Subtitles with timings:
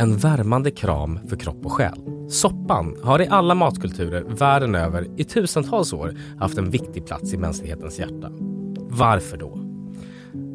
[0.00, 1.98] En värmande kram för kropp och själ.
[2.28, 7.36] Soppan har i alla matkulturer världen över i tusentals år haft en viktig plats i
[7.36, 8.30] mänsklighetens hjärta.
[8.76, 9.58] Varför då?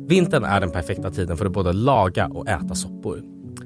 [0.08, 3.22] Vintern är den perfekta tiden för att både laga och äta soppor.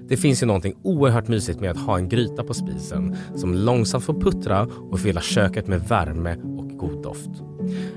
[0.08, 4.04] Det finns ju någonting oerhört mysigt med att ha en gryta på spisen som långsamt
[4.04, 6.36] får puttra och fylla köket med värme
[6.90, 7.30] god doft.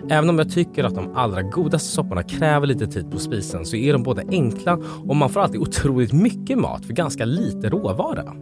[0.08, 3.77] Även om jag tycker att de allra godaste sopporna kräver lite tid på spisen så
[3.77, 8.34] är de både enkla och man får alltid otroligt mycket mat för ganska lite råvara.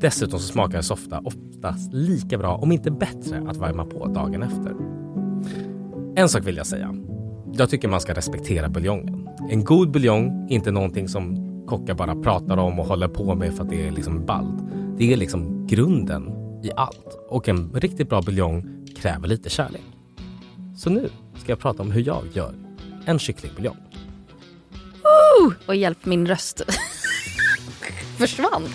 [0.00, 4.42] Dessutom så smakar en softa oftast lika bra, om inte bättre, att värma på dagen
[4.42, 4.74] efter.
[6.16, 6.94] En sak vill jag säga.
[7.52, 9.28] Jag tycker man ska respektera buljongen.
[9.50, 13.54] En god buljong är inte någonting som kockar bara pratar om och håller på med
[13.54, 14.62] för att det är liksom ballt.
[14.98, 17.18] Det är liksom grunden i allt.
[17.28, 19.82] Och en riktigt bra buljong kräver lite kärlek.
[20.76, 22.54] Så nu ska jag prata om hur jag gör
[23.06, 23.76] en kycklingbuljong.
[23.76, 26.62] Uh, och hjälp, min röst
[28.18, 28.68] försvann.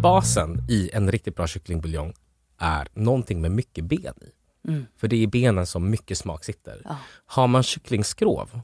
[0.00, 2.12] Basen i en riktigt bra kycklingbuljong
[2.58, 4.30] är någonting med mycket ben i.
[4.68, 4.86] Mm.
[4.96, 6.82] För det är i benen som mycket smak sitter.
[6.84, 6.96] Ja.
[7.26, 8.60] Har man kycklingskrov.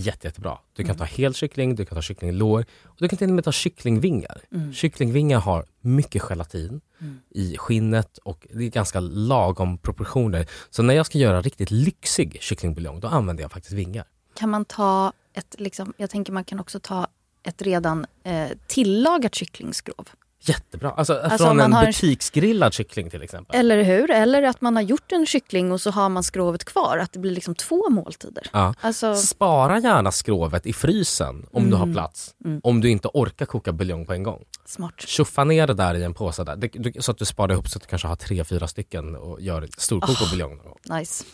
[0.00, 0.58] Jätte, jättebra.
[0.76, 3.44] Du kan ta hel kyckling, du kan ta kycklinglår och du kan till och med
[3.44, 4.40] ta kycklingvingar.
[4.52, 4.72] Mm.
[4.72, 7.20] Kycklingvingar har mycket gelatin Mm.
[7.30, 10.46] i skinnet och det är ganska lagom proportioner.
[10.70, 14.04] Så när jag ska göra riktigt lyxig kycklingbuljong, då använder jag faktiskt vingar.
[14.34, 17.06] Kan man ta ett, liksom, jag tänker man kan också ta
[17.42, 20.08] ett redan eh, tillagat kycklingskrov.
[20.48, 20.90] Jättebra.
[20.90, 23.60] Alltså, Alltså, från en har en- butiksgrillad kyckling till exempel.
[23.60, 24.10] Eller hur?
[24.10, 26.98] Eller att man har gjort en kyckling och så har man skrovet kvar.
[26.98, 28.46] Att det blir liksom två måltider.
[28.52, 28.74] Ja.
[28.80, 31.94] Alltså, Spara gärna skrovet i frysen om du har Mm.
[31.94, 32.34] plats.
[32.44, 32.60] Mm.
[32.64, 34.44] Om du inte orkar koka buljong på en gång.
[34.66, 34.94] smart.
[35.00, 36.56] Tjuffa ner det där i en påse där.
[36.56, 39.16] Det, du, så att du sparar ihop så att du kanske har tre, fyra stycken
[39.16, 40.56] och gör storkok och buljong.
[40.56, 40.98] någon gång.
[40.98, 41.24] Nice.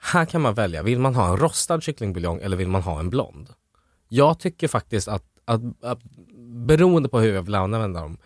[0.00, 3.10] Här kan man välja, vill man ha en rostad kycklingbuljong eller vill man ha en
[3.10, 3.48] blond?
[4.08, 5.98] Jag tycker faktiskt att, att, att
[6.66, 8.18] beroende på hur jag vill använda dem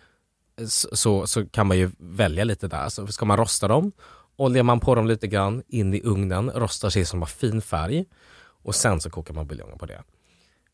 [0.67, 2.89] så, så, kan man ju välja lite där.
[2.89, 3.91] Så ska man rosta dem,
[4.35, 8.05] oljar man på dem lite grann in i ugnen, rostar sig som har fin färg
[8.37, 10.03] och sen så kokar man buljongen på det.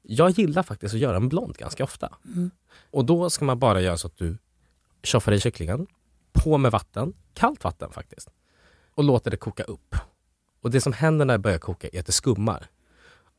[0.01, 2.17] Jag gillar faktiskt att göra en blond ganska ofta.
[2.25, 2.51] Mm.
[2.91, 4.37] Och då ska man bara göra så att du
[5.03, 5.87] tjoffar i kycklingen,
[6.31, 8.29] på med vatten, kallt vatten faktiskt,
[8.95, 9.95] och låter det koka upp.
[10.61, 12.67] Och det som händer när det börjar koka är att det skummar.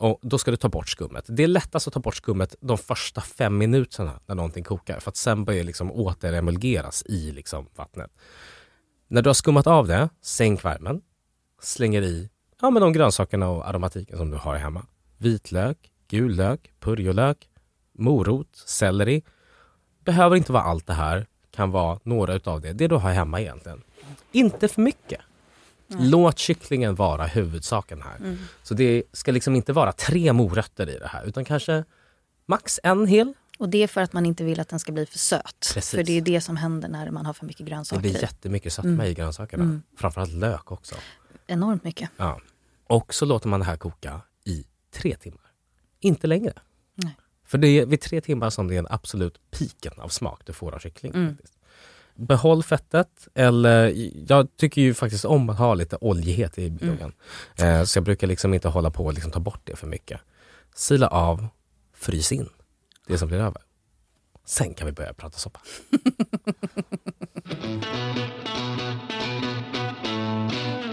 [0.01, 1.25] Och då ska du ta bort skummet.
[1.29, 5.01] Det är lättast att ta bort skummet de första fem minuterna när någonting kokar.
[5.01, 8.11] För att sen börjar det liksom återemulgeras i liksom vattnet.
[9.09, 11.01] När du har skummat av det, sänk värmen.
[11.63, 14.87] Slänger i ja, men de grönsakerna och aromatiken som du har hemma.
[15.19, 17.49] Vitlök, gul lök, purjolök,
[17.93, 19.23] morot, selleri.
[20.05, 21.27] Behöver inte vara allt det här.
[21.51, 22.73] Kan vara några utav det.
[22.73, 23.83] Det du har hemma egentligen.
[24.33, 25.21] Inte för mycket.
[25.99, 28.17] Låt kycklingen vara huvudsaken här.
[28.17, 28.39] Mm.
[28.63, 31.85] Så det ska liksom inte vara tre morötter i det här utan kanske
[32.47, 33.33] max en hel.
[33.59, 35.71] Och det är för att man inte vill att den ska bli för söt.
[35.75, 35.91] Precis.
[35.91, 38.21] För det är det som händer när man har för mycket Det grönsaker blir i.
[38.23, 39.07] jättemycket sötma Mm.
[39.07, 39.63] i grönsakerna.
[39.65, 39.83] Mm.
[39.97, 40.95] Framförallt lök också.
[41.47, 42.11] Enormt mycket.
[42.17, 42.41] Ja.
[42.87, 44.65] Och så låter man det här koka i
[44.95, 45.41] tre timmar.
[46.01, 46.53] Inte längre.
[46.95, 47.17] Nej.
[47.45, 50.53] För det är vid tre timmar som det är en absolut piken av smak du
[50.53, 51.13] får av kyckling.
[51.15, 51.37] Mm.
[51.37, 51.55] Faktiskt.
[52.21, 53.93] Behåll fettet, eller
[54.33, 57.13] jag tycker ju faktiskt om att ha lite oljighet i buljongen.
[57.59, 60.21] Eh, så jag brukar liksom inte hålla på och liksom ta bort det för mycket.
[60.75, 61.47] Sila av,
[61.97, 62.49] frys in
[63.07, 63.63] det som blir över.
[64.45, 65.61] Sen kan vi börja prata soppa.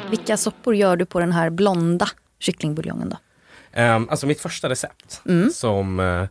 [0.10, 2.08] Vilka soppor gör du på den här blonda
[2.40, 3.18] kycklingbuljongen då?
[3.82, 5.50] Um, alltså mitt första recept Mm.
[5.50, 6.28] som eh,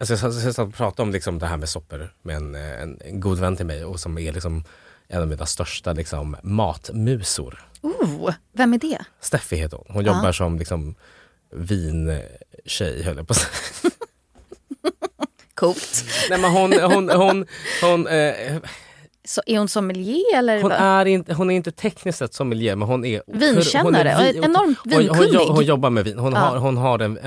[0.00, 2.82] Alltså jag jag satt och pratade om liksom det här med soppor med en, eh,
[2.82, 4.64] en, en god vän till mig och som är liksom
[5.08, 7.64] en av mina största liksom, matmusor.
[7.80, 8.98] Oh, vem är det?
[9.20, 9.86] Steffi heter hon.
[9.88, 10.94] Hon jobbar som liksom,
[11.52, 13.90] vintjej höll jag på att säga.
[15.54, 16.04] Coolt.
[16.30, 17.46] Nej men hon, hon, hon,
[17.82, 18.56] hon, eh,
[19.30, 20.62] Så är hon sommelier eller?
[20.62, 24.38] hon, är inte, hon är inte tekniskt sett sommelier men hon är Vinkännare hon är
[24.38, 25.46] och enormt hon, hon, hon, vinkunnig.
[25.46, 26.18] hon jobbar med vin.
[26.18, 26.38] Hon, Ja.
[26.38, 27.18] har, hon, har en,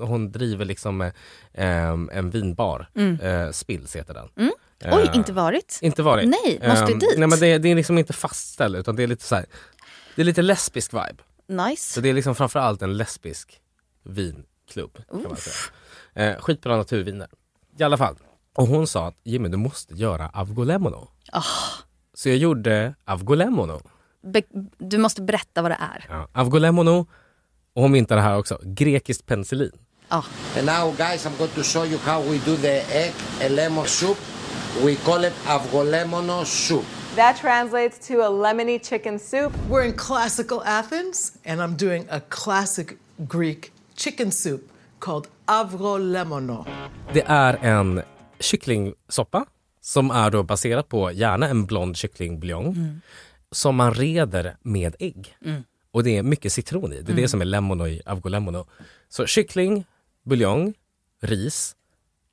[0.00, 1.12] hon, driver liksom eh,
[2.12, 2.88] en vinbar.
[3.22, 4.28] Eh, Spills heter den.
[4.36, 4.52] Mm.
[4.84, 5.78] Oj, Eh, inte varit?
[5.82, 6.28] Inte varit.
[6.28, 7.14] Nej, måste dit.
[7.16, 9.46] Nej men det, det är liksom inte fastställt utan det är lite så här,
[10.16, 11.16] Det är lite lesbisk vibe.
[11.46, 12.00] Så Nice.
[12.00, 13.60] det är liksom framförallt en lesbisk
[14.04, 14.98] vinklubb.
[15.10, 16.30] Kan man säga.
[16.30, 17.28] Eh, skitbra naturviner.
[17.78, 18.16] I alla fall.
[18.54, 21.08] Och hon sa att Jimmy du måste göra avgolemono.
[21.32, 21.42] Ah.
[22.14, 23.80] Så jag gjorde avgolemono.
[24.22, 24.42] Be-
[24.78, 26.06] du måste berätta vad det är.
[26.08, 26.28] Ja.
[26.32, 27.06] Avgolemono,
[27.74, 29.72] och hon myntar det här också, grekiskt penicillin.
[30.08, 30.24] Ja.
[30.58, 33.12] And now guys, I'm going to show you how we do the egg
[33.44, 34.18] and lemon soup.
[34.84, 36.84] We call it avgolemono soup.
[37.16, 39.52] That translates to a lemony chicken soup.
[39.70, 42.86] We're in classical Athens, and I'm doing a classic
[43.16, 44.60] Greek chicken soup
[44.98, 46.66] called avrolemono.
[47.12, 48.02] Det är en
[48.40, 49.44] kycklingsoppa
[49.84, 53.00] som är då baserad på gärna en blond kycklingbuljong
[53.50, 55.36] som man reder med ägg.
[55.90, 57.02] Och det är mycket citron i.
[57.02, 58.66] Det är det som är lemono i avgolemono.
[59.08, 59.84] Så kyckling,
[60.22, 60.74] buljong,
[61.20, 61.76] ris,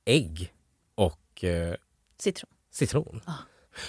[0.06, 0.54] ägg
[0.96, 1.76] och eh,
[2.20, 2.50] Citron.
[2.72, 3.22] citron.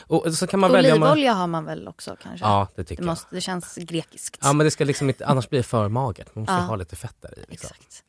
[0.06, 0.94] Och så kan man välja...
[0.94, 2.46] om man- Olivolja har man väl också kanske?
[2.46, 3.12] Ja, det tycker det, jag.
[3.12, 4.38] måste, det känns grekiskt.
[4.42, 6.34] Ja men det ska liksom inte, annars blir det för magert.
[6.34, 6.58] Man måste Ja.
[6.60, 7.44] ha lite fett där i.
[7.48, 7.54] Liksom.
[7.80, 8.04] Exakt.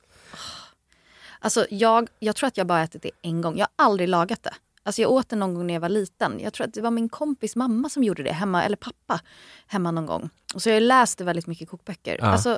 [1.40, 3.58] Alltså jag, jag tror att jag bara ätit det en gång.
[3.58, 4.54] Jag har aldrig lagat det.
[4.84, 6.40] Alltså jag åt det någon gång när jag var liten.
[6.40, 9.22] Jag tror att det var min kompis mamma som gjorde det hemma, eller pappa
[9.68, 10.30] hemma någon gång.
[10.54, 12.18] Och så jag läste väldigt mycket kokböcker.
[12.20, 12.26] Ja.
[12.26, 12.50] Alltså,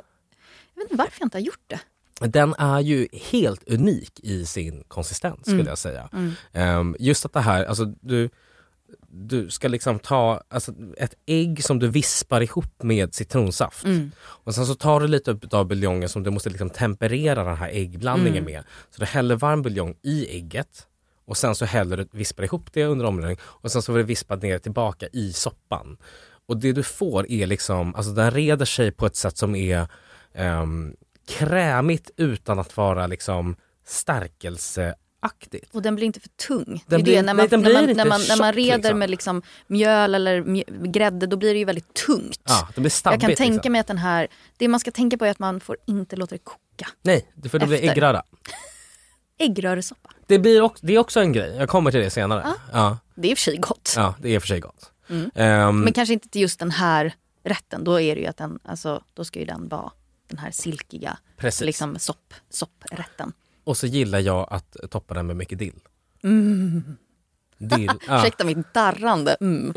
[0.74, 1.80] jag vet inte varför jag inte har gjort det.
[2.20, 6.08] Den är ju helt unik i sin konsistens skulle jag säga.
[6.52, 8.30] Ehm, just att det här, alltså du,
[9.08, 13.84] du ska liksom ta alltså, ett ägg som du vispar ihop med citronsaft.
[14.16, 17.68] Och sen så tar du lite av buljongen som du måste liksom temperera den här
[17.68, 18.64] äggblandningen med.
[18.90, 20.86] Så du häller varm buljong i ägget
[21.26, 24.04] och sen så häller du, vispar ihop det under omrörning och sen så får du
[24.04, 25.96] vispa ner tillbaka i soppan.
[26.46, 29.86] Och det du får är liksom, alltså den reder sig på ett sätt som är
[30.34, 30.96] ehm,
[31.28, 33.56] krämigt utan att vara liksom
[33.86, 35.74] stärkelseaktigt.
[35.74, 36.64] Och den blir inte för tung.
[36.86, 38.76] Den det blir- det, när, man, när, man, inte när, man, när man tjock, reder
[38.78, 38.98] liksom.
[38.98, 42.40] med liksom mjöl eller mjö- grädde då blir det ju väldigt tungt.
[42.44, 43.20] Ja, det blir jag stabbigt.
[43.20, 43.72] kan tänka liksom.
[43.72, 46.34] mig att den här, det man ska tänka på är att man får inte låta
[46.34, 46.88] det koka.
[47.02, 47.90] Nej, för det blir Efter.
[47.90, 48.22] äggröra.
[49.38, 52.46] Äggröresoppa, Det, blir också, det är också en grej, jag kommer till det senare.
[52.72, 53.92] Ja, det är i och för sig gott.
[53.96, 54.90] ja det är i och för sig gott.
[55.08, 55.30] Mm.
[55.34, 57.84] Ehm, Men kanske inte till just den här rätten.
[57.84, 59.90] Då är det ju att den, alltså, då ska ju den vara
[60.28, 61.60] den här silkiga Precis.
[61.66, 63.32] liksom sopp, sopprätten.
[63.64, 65.80] Och så gillar jag att toppa den med mycket dill.
[67.68, 68.18] Dill, ja.
[68.18, 69.36] Ursäkta mitt darrande.
[69.40, 69.72] Mm.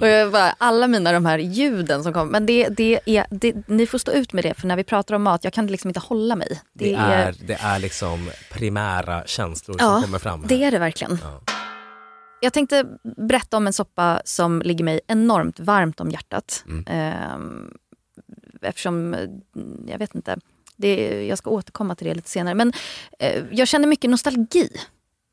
[0.00, 2.32] Och jag bara, alla mina de här ljuden som kommer.
[2.32, 5.14] Men det, det är, det, ni får stå ut med det för när vi pratar
[5.14, 6.60] om mat, jag kan liksom inte hålla mig.
[6.72, 10.40] Det är, det är liksom primära känslor som ja, kommer fram.
[10.40, 10.48] här.
[10.48, 11.18] det är det verkligen.
[11.22, 11.40] Ja.
[12.40, 12.86] Jag tänkte
[13.16, 16.64] berätta om en soppa som ligger mig enormt varmt om hjärtat.
[16.68, 16.84] Mm.
[16.88, 17.70] Ehm,
[18.62, 19.16] eftersom,
[19.86, 20.36] jag vet inte,
[20.76, 22.54] det, jag ska återkomma till det lite senare.
[22.54, 22.72] Men
[23.18, 24.70] eh, jag känner mycket nostalgi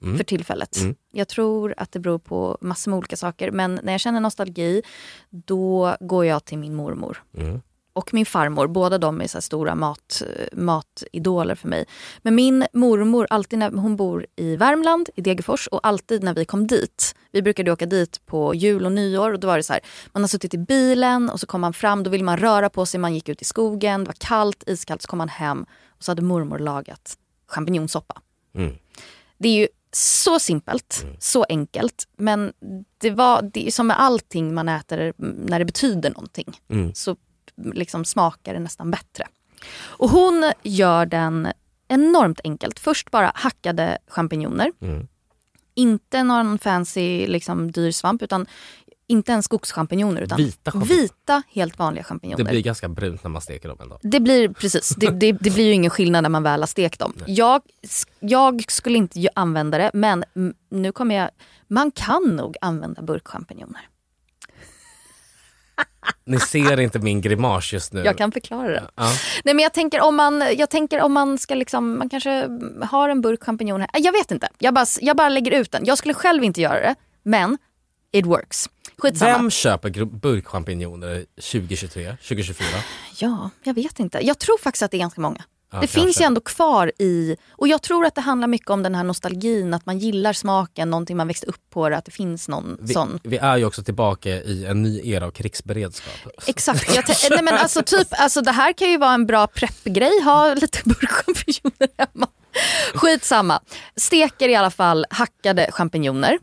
[0.02, 0.18] Mm.
[0.18, 0.78] för tillfället.
[0.78, 0.96] Mm.
[1.12, 3.52] Jag tror att det beror på massor med olika saker.
[3.52, 4.82] Men när jag känner nostalgi,
[5.30, 7.24] då går jag till min mormor.
[7.38, 7.62] Mm.
[7.94, 11.86] Och min farmor, båda de är så stora mat, matidoler för mig.
[12.22, 16.46] Men min mormor, alltid när hon bor i Värmland, i Degerfors och alltid när vi
[16.46, 17.16] kom dit.
[17.32, 19.82] Vi brukade åka dit på jul och nyår och då var det så här,
[20.12, 22.86] man har suttit i bilen och så kom man fram, då ville man röra på
[22.86, 26.04] sig, man gick ut i skogen, det var kallt, iskallt, så kom man hem och
[26.04, 27.18] så hade mormor lagat
[27.48, 28.22] champinjonsoppa.
[28.56, 28.76] Mm.
[29.38, 32.08] Det är ju så simpelt, så enkelt.
[32.18, 32.54] Men
[32.98, 36.60] det, var, det är som med allting man äter när det betyder någonting.
[36.70, 36.94] Mm.
[36.96, 37.16] Så
[37.74, 39.28] liksom smakar det nästan bättre.
[39.78, 41.48] Och hon gör den
[41.88, 42.80] enormt enkelt.
[42.80, 44.72] Först bara hackade champinjoner.
[44.82, 45.08] Mm.
[45.76, 48.46] Inte någon fancy liksom, dyr svamp utan
[49.08, 52.44] inte ens skogschampinjoner utan Vita vita helt vanliga champinjoner.
[52.44, 54.00] Det blir ganska brunt när man steker dem ändå.
[54.02, 57.00] Det blir precis, det, det, det blir ju ingen skillnad när man väl har stekt
[57.00, 57.14] dem.
[57.28, 57.62] Jag,
[58.20, 60.24] jag skulle inte använda det men
[60.70, 61.30] nu kommer jag,
[61.68, 63.82] man kan nog använda burkchampinjoner.
[66.26, 68.04] Ni ser inte min grimas just nu.
[68.04, 68.84] Jag kan förklara det.
[68.96, 69.12] Ja.
[69.44, 72.48] Nej men jag tänker om man, jag tänker om man ska liksom, man kanske
[72.82, 73.88] har en burk champinjoner.
[73.94, 75.86] Jag vet inte, jag bara, jag bara lägger ut den.
[75.86, 77.58] Jag skulle själv inte göra det, men
[78.12, 78.70] it works.
[79.02, 79.32] Skitsamma.
[79.38, 82.68] Vem köper burkchampinjoner 2023, 2024?
[83.20, 84.20] Ja, jag vet inte.
[84.26, 85.38] Jag tror faktiskt att det är ganska många.
[85.38, 85.88] det kanske.
[85.88, 89.04] finns ju ändå kvar i, och jag tror att det handlar mycket om den här
[89.04, 92.94] nostalgin, att man gillar smaken, någonting man växte upp på, att det finns någon Vi,
[92.94, 93.20] sån.
[93.24, 96.32] vi är ju också tillbaka i en ny era av krigsberedskap.
[96.48, 96.96] Exakt.
[96.96, 100.54] Jag nej men alltså, typ, alltså, det här kan ju vara en bra preppgrej, ha
[100.54, 102.28] lite burkchampinjoner hemma.
[102.94, 103.62] Skitsamma.
[103.96, 106.38] Steker i alla fall hackade champinjoner.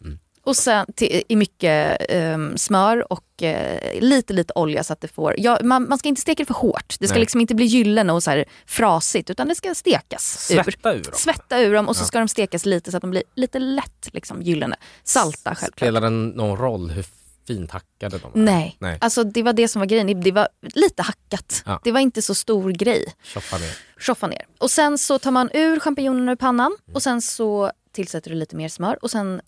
[0.44, 5.08] Och sen till, i mycket ehm, smör och eh, lite lite olja så att det
[5.08, 6.96] får, ja, man, man ska inte steka det för hårt.
[7.00, 7.20] Det ska Nej.
[7.20, 10.62] liksom inte bli gyllene och så här frasigt utan det ska stekas ur.
[10.62, 11.12] Svetta ur dem.
[11.14, 14.08] Svetta ur dem och så ska de stekas lite så att de blir lite lätt
[14.12, 14.76] liksom, gyllene.
[15.04, 15.78] Salta självklart.
[15.78, 17.06] Spelar det någon roll hur
[17.46, 18.44] fint hackade de är?
[18.44, 18.76] Nej.
[18.78, 18.98] Nej.
[19.00, 20.20] alltså det var det som var grejen.
[20.20, 21.62] Det var lite hackat.
[21.66, 21.80] Ja.
[21.84, 23.14] Det var inte så stor grej.
[23.22, 23.76] Tjoffa ner.
[24.00, 24.46] Tjoffa ner.
[24.58, 28.56] Och sen så tar man ur champinjonerna ur pannan och sen så tillsätter du lite
[28.56, 29.40] mer smör och sen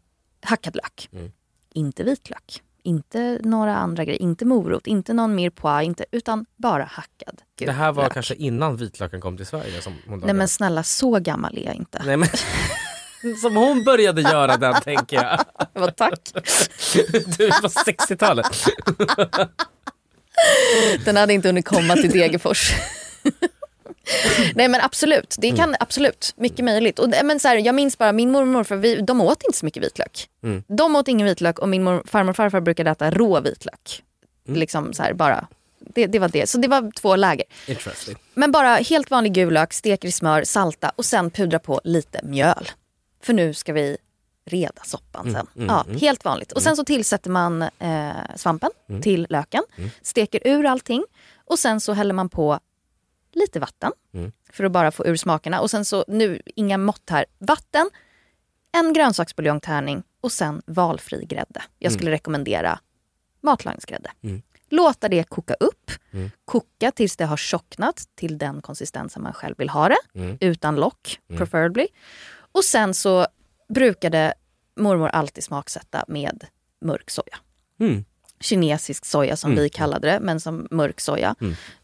[0.47, 1.09] hackad lök.
[1.75, 2.62] Inte vitlök.
[2.83, 4.23] Inte några andra grejer.
[4.23, 8.12] Inte morot, inte någon mirepoix, inte, utan bara hackad gul Det här var lök.
[8.12, 11.75] kanske innan vitlöken kom till Sverige som hon Nej men snälla, så gammal är jag
[11.75, 12.03] inte.
[12.07, 12.29] Nej, men...
[13.43, 15.41] Som hon började göra den tänker jag.
[15.73, 16.21] Vad tack.
[17.38, 18.47] Du på 60-talet.
[21.05, 22.73] Den hade inte hunnit komma till Degerfors.
[24.54, 26.98] Nej men absolut, det kan absolut, mycket möjligt.
[26.98, 29.42] Och, det- men så här, jag minns bara min mormor och morfar, vi, de åt
[29.44, 30.28] inte så mycket vitlök.
[30.68, 34.02] De åt ingen vitlök och min mor, farmor och farfar brukade äta rå vitlök.
[34.48, 35.46] Liksom så här, bara.
[35.78, 37.44] Det, det var det, så det var två läger.
[38.34, 42.20] Men bara helt vanlig gul lök, steker i smör, salta och sen pudra på lite
[42.22, 42.68] mjöl.
[43.22, 43.96] För nu ska vi
[44.50, 45.46] reda soppan sen.
[45.68, 46.52] ja, Helt vanligt.
[46.52, 48.70] Och sen så tillsätter man eh, svampen
[49.02, 49.62] till löken,
[50.02, 51.04] steker ur allting
[51.44, 52.58] och sen så häller man på
[53.37, 53.93] lite vatten
[54.52, 55.61] för att bara få ur smakerna.
[55.61, 57.90] Och sen så, nu inga mått här, vatten,
[58.73, 61.62] en grönsaksbuljongtärning och sen valfri grädde.
[61.78, 62.78] Jag skulle rekommendera
[63.40, 64.11] matlagningsgrädde.
[64.69, 65.90] Låta det koka upp.
[66.45, 69.99] Koka tills det har tjocknat till den konsistensen man själv vill ha det.
[70.40, 71.87] Utan lock, preferably.
[72.52, 73.26] Och sen så
[73.69, 74.35] brukade
[74.76, 76.45] mormor alltid smaksätta med
[76.81, 77.37] mörk soja.
[78.37, 78.40] Mm.
[78.40, 81.35] Kinesisk soja som vi kallade det, men som mörk soja.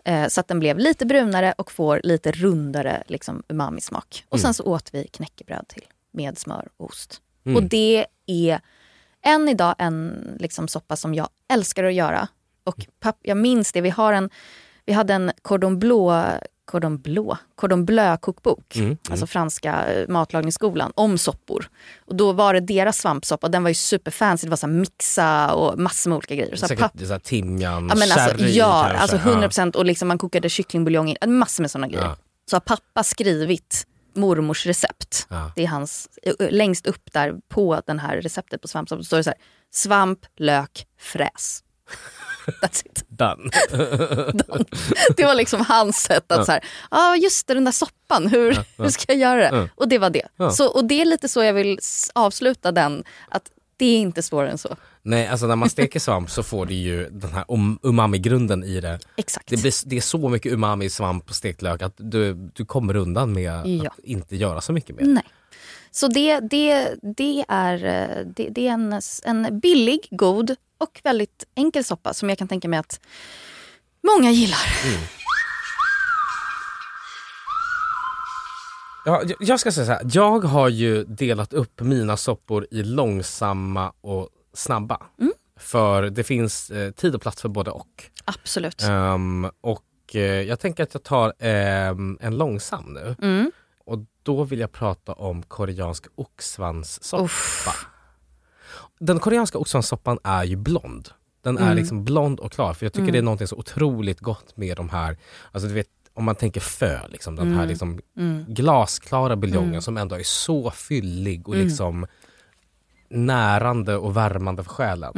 [0.05, 4.25] Eh, så att den blev lite brunare och får lite rundare liksom, umami-smak.
[4.29, 7.21] Och sen så åt vi knäckebröd till med smör och ost.
[7.57, 8.61] Och det är
[9.23, 12.29] än idag en liksom, soppa som jag älskar att göra.
[12.65, 14.31] Och papp, jag minns det, vi, har en,
[14.85, 18.77] vi hade en cordon bleu Cordon bleu, cordon bleu kokbok,
[19.11, 21.69] alltså franska eh, matlagningsskolan, om soppor.
[22.07, 25.79] Och då var det deras svampsoppa, den var ju superfancy, det var så mixa och
[25.79, 26.57] massor med olika grejer.
[26.57, 28.99] Så Säkert papp- så timjan, Ja, men alltså, sherry ja, kanske.
[28.99, 29.77] alltså 100 procent.
[29.77, 32.05] Och liksom man kokade kycklingbuljong i, massor med sådana grejer.
[32.05, 32.17] Ja.
[32.51, 35.27] Så har pappa skrivit mormors recept.
[35.31, 35.53] Ja.
[35.57, 39.17] Det är hans, ö- ö- längst upp där på den här receptet på svampsoppa står
[39.17, 39.39] det så här,
[39.73, 41.63] svamp, lök, fräs.
[42.47, 43.05] That's it.
[43.09, 43.51] Done.
[45.17, 48.59] Det var liksom hans sätt att så här, ah, just det den där soppan, hur,
[48.79, 49.69] hur ska jag göra det?
[49.75, 50.29] Och det var det.
[50.53, 51.79] Så, och det är lite så jag vill
[52.15, 53.43] avsluta den, att
[53.77, 54.77] det är inte svårare än så.
[55.03, 58.81] Nej, alltså när man steker svamp så får du ju den här um- umami-grunden i
[58.81, 58.99] det.
[59.17, 59.49] Exakt.
[59.49, 62.65] Det, blir, det är så mycket umami i svamp och stekt lök att du, du
[62.65, 63.91] kommer undan med Ja.
[63.91, 65.05] Att inte göra så mycket mer.
[65.05, 65.25] Nej.
[65.91, 71.45] Så det, det, det är, eh, det, det är en, en billig, god och väldigt
[71.55, 73.01] enkel soppa som jag kan tänka mig att
[74.03, 74.59] många gillar.
[79.05, 83.93] Ja, jag- ska säga så här, jag har ju delat upp mina soppor i långsamma
[84.01, 85.03] och snabba.
[85.21, 85.33] Mm.
[85.61, 88.05] För det finns eh, tid och plats för både och.
[88.25, 88.83] Absolut.
[88.83, 89.85] Ehm, och
[90.15, 93.17] eh, jag tänker att jag tar ehm, en långsam nu.
[93.23, 93.51] Mm.
[93.85, 97.25] Och då vill jag prata om koreansk oxsvanssoppa.
[97.25, 97.69] Uff.
[99.05, 101.09] Den koreanska oxsvanssoppan är ju blond.
[101.45, 101.69] Den Mm.
[101.71, 102.73] är liksom blond och klar.
[102.75, 105.17] För jag tycker det är någonting så otroligt gott med de här,
[105.53, 107.59] alltså du vet om man tänker fö, liksom, den Mm.
[107.59, 108.01] här liksom
[108.49, 111.67] glasklara buljongen som ändå är så fyllig och Mm.
[111.67, 112.07] liksom
[113.09, 115.13] närande och värmande för själen.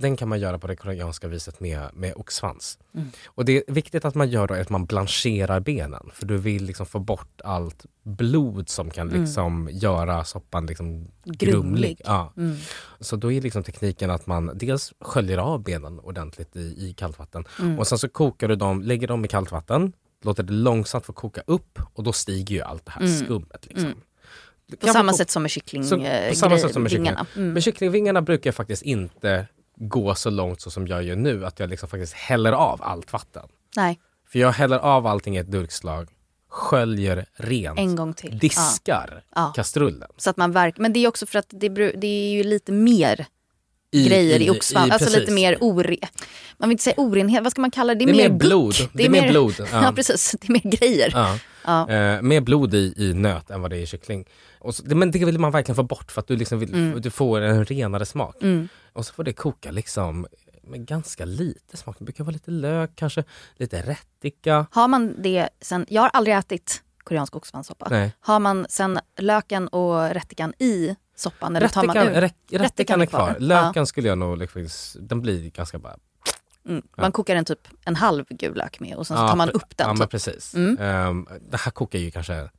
[0.00, 0.10] Mm.
[0.10, 2.78] Den kan man göra på det koreanska viset med, med oxsvans.
[2.94, 3.10] Mm.
[3.26, 6.10] Och det är viktigt att man gör då att man blancherar benen.
[6.14, 11.54] För du vill liksom få bort allt blod som kan liksom göra soppan liksom grumlig.
[11.54, 11.62] Mm.
[11.62, 12.00] Grumlig.
[12.04, 12.32] Ja.
[12.36, 12.56] Mm.
[13.00, 17.18] Så då är liksom tekniken att man dels sköljer av benen ordentligt i, i kallt
[17.18, 17.44] vatten.
[17.58, 17.78] Mm.
[17.78, 19.92] Och sen så kokar du dem, lägger dem i kallt vatten,
[20.22, 23.66] låter det långsamt få koka upp och då stiger ju allt det här skummet.
[23.66, 23.86] Liksom.
[23.86, 23.98] Mm.
[24.80, 27.26] På samma sätt som med kyckling, så, eh, på samma sätt som med kycklingen.
[27.36, 27.52] Mm.
[27.52, 29.46] Men kycklingvingarna brukar jag faktiskt inte
[29.82, 33.12] gå så långt så som jag gör nu, att jag liksom faktiskt häller av allt
[33.12, 33.48] vatten.
[33.76, 34.00] Nej,
[34.32, 36.08] För jag häller av allting i ett durkslag,
[36.48, 38.38] sköljer rent, en gång till.
[38.38, 39.52] Diskar Ja.
[39.56, 40.08] kastrullen.
[40.16, 40.74] Så att man verk...
[40.78, 43.26] Men det är också för att det, det är ju lite mer
[43.90, 44.88] I- grejer i, i- oxsvamp.
[44.88, 45.20] i- alltså precis.
[45.20, 45.96] lite mer ore...
[46.58, 48.04] Man vill inte säga orenhet, vad ska man kalla det?
[48.04, 48.74] Det är, Det är mer, blod.
[48.74, 48.90] guck.
[48.92, 49.66] Det är mer blod, Ja.
[49.84, 49.92] ja.
[49.96, 51.10] precis, det är mer grejer.
[51.14, 51.38] Ja.
[51.64, 51.90] Ja.
[51.90, 54.24] Eh, mer blod i, i nöt än vad det är i kyckling.
[54.72, 57.00] Så, men det vill man verkligen få bort för att du, liksom vill, Mm.
[57.00, 58.36] du får en renare smak.
[58.92, 60.26] Och så får det koka liksom
[60.62, 61.96] med ganska lite smak.
[61.98, 63.24] Det brukar vara lite lök, kanske
[63.56, 64.66] lite rättika.
[64.70, 67.86] Har man det sen, jag har aldrig ätit koreansk oxsvanssoppa.
[67.90, 68.12] Nej.
[68.20, 71.56] Har man sen löken och rättikan i soppan?
[71.56, 72.20] Eller tar man Rättikan, ur?
[72.20, 73.28] rätt, rättikan är kvar.
[73.28, 73.34] Ja.
[73.38, 74.66] Löken skulle jag nog, liksom,
[75.00, 75.96] den blir ganska bara...
[76.68, 76.82] Mm.
[76.96, 79.48] Man kokar en typ en halv gul lök med och sen så Ja, tar man
[79.48, 79.88] pre- upp den.
[79.88, 80.10] Ja typ.
[80.10, 80.54] precis.
[80.54, 80.78] Mm.
[80.80, 82.50] Ehm, det här kokar ju kanske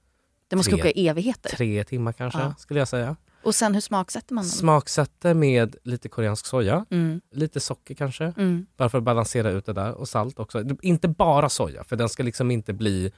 [0.52, 1.50] det måste tre- koka i evigheter.
[1.50, 2.56] tre timmar kanske, Ja.
[2.58, 3.16] skulle jag säga.
[3.44, 4.52] Och sen hur smaksätter man den?
[4.52, 7.22] Smaksätter med lite koreansk soja, Mm.
[7.32, 8.34] lite socker kanske.
[8.38, 8.66] Mm.
[8.78, 10.64] Bara för att balansera ut det där och salt också.
[10.82, 13.12] Inte bara soja för den ska liksom inte bli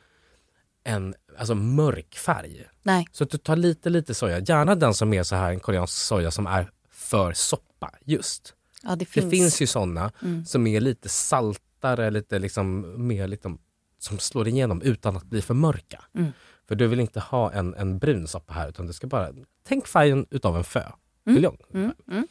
[0.84, 2.66] en alltså, mörk färg.
[2.84, 3.08] Nej.
[3.12, 5.94] Så att du tar lite lite soja, gärna den som är så här en koreansk
[5.94, 8.54] soja som är för soppa just.
[8.84, 9.32] Ja, det Det finns.
[9.32, 10.46] finns ju såna Mm.
[10.46, 13.58] som är lite saltare, lite liksom mer liksom,
[14.00, 16.04] som slår igenom utan att bli för mörka.
[16.16, 16.32] Mm.
[16.74, 19.30] För du vill inte ha en, en brun soppa här utan du ska bara,
[19.64, 20.84] tänk färgen utav en fö.
[21.26, 21.58] Buljong.
[21.74, 21.94] Mm.
[22.08, 22.28] Mm.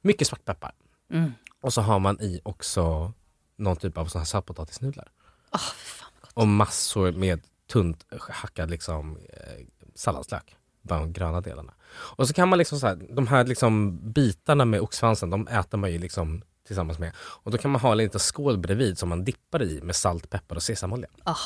[0.00, 0.72] Mycket svartpeppar.
[1.10, 1.32] Mm.
[1.60, 3.12] Och så har man i också
[3.56, 5.12] någon typ av såna här sötpotatisnudlar.
[5.52, 6.32] Åh, fan vad gott.
[6.34, 10.56] Och massor med tunt hackad liksom, eh, salladslök.
[10.82, 11.72] Bara de gröna delarna.
[11.92, 15.78] Och så kan man liksom så här, de här liksom bitarna med oxsvansen, de äter
[15.78, 17.12] man ju liksom tillsammans med.
[17.16, 20.30] Och då kan man ha en liten skål bredvid som man dippar i med salt,
[20.30, 21.08] peppar och sesamolja.
[21.24, 21.36] Ah,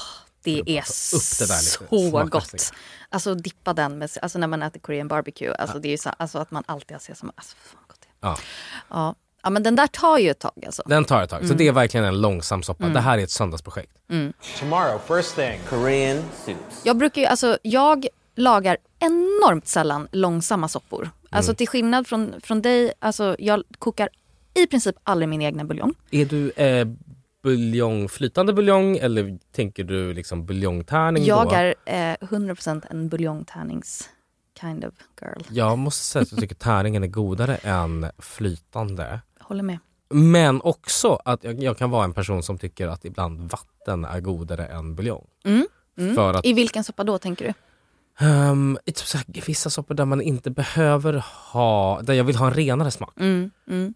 [0.55, 2.23] det är det där så smakmässiga.
[2.25, 2.73] gott.
[3.09, 6.11] Alltså dippa den med, alltså när man äter korean barbecue, alltså det är ju så,
[6.17, 7.31] alltså att man alltid har sesam.
[7.35, 8.31] Alltså, fan gott det är.
[8.31, 8.39] Ja.
[8.91, 9.15] Ja.
[9.43, 10.83] ja men den där tar ju ett tag alltså.
[10.87, 11.39] Den tar ett tag.
[11.39, 11.49] Mm.
[11.49, 12.89] Så det är verkligen en långsam soppa.
[12.89, 13.93] Det här är ett söndagsprojekt.
[14.61, 16.81] Tomorrow, first thing, Korean soups.
[16.85, 21.11] Jag brukar ju, alltså jag lagar enormt sällan långsamma soppor.
[21.31, 21.57] Alltså Mm.
[21.57, 24.09] till skillnad från, från dig, alltså jag kokar
[24.55, 25.95] i princip aldrig min egna buljong.
[26.11, 26.87] Är du eh,
[27.47, 31.55] buljong, flytande buljong eller tänker du liksom buljongtärning Jag då?
[31.55, 34.09] är eh, 100% en buljongtärnings
[34.61, 35.43] kind of girl.
[35.51, 39.21] Jag måste säga att jag tycker tärningen är godare än flytande.
[39.41, 39.79] Håller med.
[40.11, 44.21] Men också att jag, jag kan vara en person som tycker att ibland vatten är
[44.21, 45.27] godare än buljong.
[45.45, 45.67] Mm.
[45.99, 46.15] Mm.
[46.15, 47.53] För att I vilken soppa då tänker du?
[48.85, 52.47] i typ så här, vissa soppor där man inte behöver ha, där jag vill ha
[52.47, 53.21] en renare smak.
[53.21, 53.51] Mm.
[53.69, 53.95] Mm.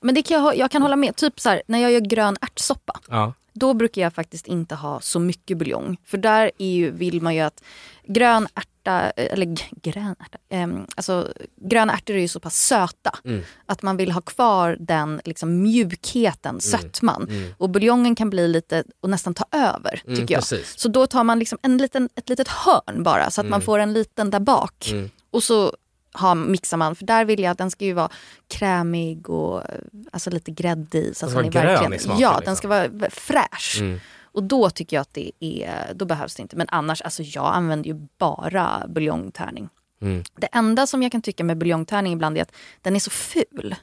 [0.00, 1.16] Men det kan jag, jag kan hålla med.
[1.16, 3.00] Typ så här, när jag gör grön ärtsoppa.
[3.08, 3.32] ja.
[3.58, 5.96] Då brukar jag faktiskt inte ha så mycket buljong.
[6.04, 7.62] För där är ju, vill man ju att
[8.06, 13.18] grön ärta, eller g- grön ärta, ehm, alltså gröna ärtor är ju så pass söta.
[13.24, 13.42] Mm.
[13.66, 17.26] Att man vill ha kvar den liksom, mjukheten, sötman.
[17.30, 17.54] Mm.
[17.58, 20.40] Och buljongen kan bli lite, och nästan ta över tycker Mm, jag.
[20.40, 20.78] precis.
[20.78, 23.78] Så då tar man liksom en liten, ett litet hörn bara så att man får
[23.78, 24.88] en liten där bak.
[24.92, 25.10] Mm.
[25.30, 25.72] Och så
[26.16, 28.08] har, mixar man, för där vill jag att den ska ju vara
[28.48, 29.78] krämig och eh,
[30.12, 31.16] alltså lite gräddig.
[31.16, 32.44] Så Den att ska är vara grön verkligen, i smaken, Ja, liksom.
[32.44, 33.76] den ska vara fräsch.
[33.80, 34.00] Mm.
[34.22, 36.56] Och då tycker jag att det är, då behövs det inte.
[36.56, 39.68] Men annars, alltså jag använder ju bara buljongtärning.
[40.02, 40.22] Mm.
[40.36, 42.52] Det enda som jag kan tycka med buljongtärning ibland är att
[42.82, 43.74] den är så ful.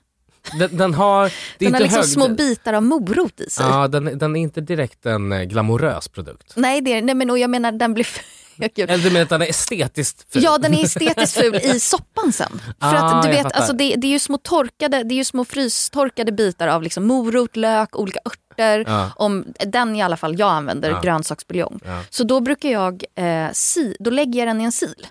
[0.60, 3.66] Den, den har, det är Den har liksom hög, små bitar av morot i sig.
[3.66, 6.54] Ja, den, den är inte direkt en eh, glamorös produkt.
[6.56, 8.08] Nej, det nej men och jag menar den blir.
[8.58, 10.44] Eller du menar att den är estetiskt ful?
[10.44, 12.62] Ja, den är estetiskt ful i soppan sen.
[12.66, 15.24] För Ah, att du vet, alltså det, det är ju små torkade, det är ju
[15.26, 18.84] små frystorkade bitar av liksom morot, lök, olika örter.
[18.88, 19.12] Ja.
[19.16, 21.02] Om, den i alla fall jag använder, Ja.
[21.02, 21.80] grönsaksbuljong.
[21.86, 22.00] Ja.
[22.10, 25.02] Så då brukar jag, eh, si, då lägger jag den i en sil.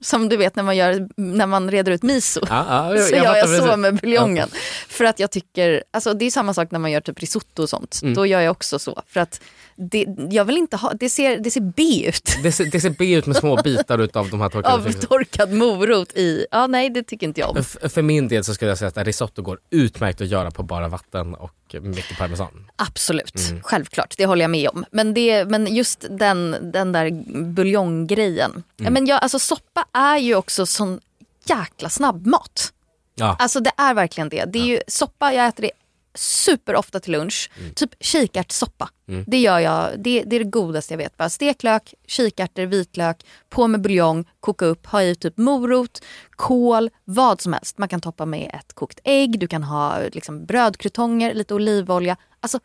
[0.00, 2.40] Som du vet när man, gör, när man reder ut miso.
[2.48, 4.48] Ja, ja, jag- så jag gör jag så med buljongen.
[4.88, 7.68] För att jag tycker, alltså det är samma sak när man gör typ risotto och
[7.68, 8.00] sånt.
[8.02, 8.14] Mm.
[8.14, 9.02] Då gör jag också så.
[9.08, 9.40] För att
[9.90, 12.36] det, jag vill inte ha, det ser, det ser B ut.
[12.42, 15.52] Det ser, det ser B ut med små bitar utav de här torkade Av torkad
[15.52, 16.46] morot i.
[16.50, 17.56] Ja nej det tycker inte jag om.
[17.56, 20.62] F- För min del så skulle jag säga att risotto går utmärkt att göra på
[20.62, 22.68] bara vatten och mycket parmesan.
[22.76, 23.62] Absolut, Mm.
[23.62, 24.14] självklart.
[24.16, 24.84] Det håller jag med om.
[24.90, 27.10] Men, det, men just den, den där
[27.44, 28.62] buljonggrejen.
[28.80, 28.92] Mm.
[28.92, 31.00] men jag, alltså, soppa är ju också sån
[31.44, 32.72] jäkla snabbmat.
[33.14, 33.36] Ja.
[33.38, 34.44] Alltså det är verkligen det.
[34.44, 35.70] det är ju, soppa, jag äter det
[36.14, 37.50] super ofta till lunch.
[37.58, 37.74] Mm.
[37.74, 38.88] Typ kikärtssoppa.
[39.26, 41.16] Det gör jag, det, det är det godaste jag vet.
[41.16, 47.40] Bara steklök, kikärtor, vitlök, på med buljong, koka upp, ha i typ morot, kål, vad
[47.40, 47.78] som helst.
[47.78, 52.16] Man kan toppa med ett kokt ägg, du kan ha liksom brödkrutonger, lite olivolja.
[52.40, 52.60] Alltså,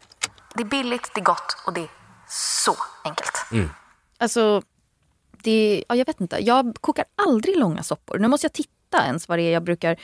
[0.56, 1.90] det är billigt, det är gott och det är
[2.30, 3.34] så enkelt.
[4.18, 4.62] Alltså,
[5.44, 6.38] det, ja, jag vet inte.
[6.40, 8.20] Jag kokar aldrig långa soppor.
[8.20, 10.00] Nu måste jag titta ens vad det är jag brukar...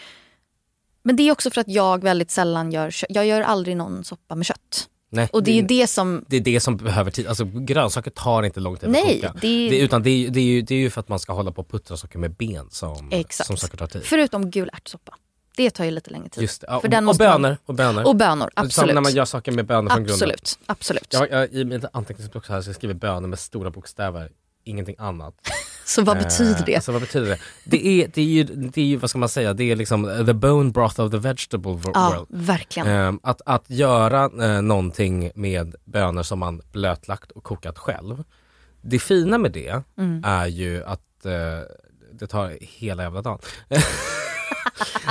[1.04, 4.36] Men det är också för att jag väldigt sällan gör Jag gör aldrig någon soppa
[4.36, 4.89] med kött.
[5.10, 7.28] Nej, Och det är ju det som, det är det som behöver tid.
[7.28, 9.39] Alltså grönsaker tar inte lång tid Nej, att koka.
[9.42, 11.20] det är- Det, utan det är, det, är ju, det är ju för att man
[11.20, 13.48] ska hålla på och puttra saker med ben som, exakt.
[13.48, 14.02] som saker tar tid.
[14.06, 15.16] Förutom gul ärtsoppa.
[15.56, 16.42] Det tar ju lite längre tid.
[16.42, 16.68] Just det.
[16.70, 17.58] Ja, och, den och måste man- bönor.
[17.66, 18.04] Och bönor.
[18.06, 18.94] Och bönor, Som absolut.
[18.96, 20.13] när man gör saker med bönor från grunden.
[20.13, 21.08] Absolut, absolut.
[21.13, 24.30] Jag, jag, I mitt anteckningsblock så här så jag skriver bönor med stora bokstäver,
[24.63, 25.34] ingenting annat.
[25.86, 26.76] Så vad Eh, betyder det?
[26.76, 27.38] Alltså, vad betyder det?
[27.63, 30.23] Det är, det, är ju, det är ju, vad ska man säga, det är liksom
[30.26, 32.45] the bone broth of the vegetable wo- Ja, world.
[32.47, 32.88] verkligen.
[32.88, 34.23] Eh, att, att göra
[34.56, 38.23] eh, någonting med bönor som man blötlagt och kokat själv.
[38.82, 40.21] Det fina med det Mm.
[40.26, 41.32] är ju att eh,
[42.13, 43.39] det tar hela jävla dagen.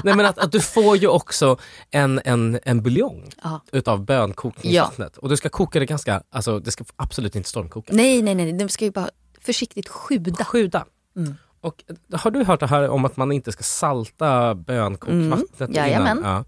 [0.04, 1.56] Nej men att, att du får ju också
[1.90, 3.60] en, en, en buljong Ja.
[3.72, 5.16] utav bönkokningsvattnet.
[5.16, 7.92] Och du ska koka det ganska, alltså det ska absolut inte stormkoka.
[7.96, 9.10] Nej, nej, nej, de ska ju bara
[9.44, 10.44] försiktigt sjuda.
[10.44, 10.84] Sjuda.
[11.16, 11.34] Mm.
[11.60, 15.72] Och eh, har du hört det här om att man inte ska salta bönkokvattnet Mm,
[15.74, 16.18] jajamän.
[16.18, 16.32] innan?
[16.32, 16.44] Ja.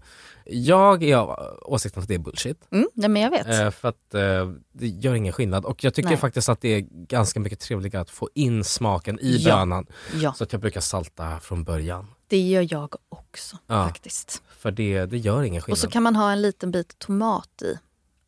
[0.47, 2.67] Jag är av åsikten att det är bullshit.
[2.71, 3.47] Mm, nej, men jag vet.
[3.47, 5.65] Eh, för att eh, det gör ingen skillnad.
[5.65, 6.17] Och jag tycker Nej.
[6.17, 9.55] faktiskt att det är ganska mycket trevligare att få in smaken i Ja.
[9.55, 9.85] bönan.
[10.13, 10.33] Ja.
[10.33, 12.07] Så att jag brukar salta från början.
[12.27, 13.85] Det gör jag också Ja.
[13.87, 14.41] faktiskt.
[14.57, 15.79] För det, det gör ingen Och skillnad.
[15.79, 17.77] så kan man ha en liten bit tomat i.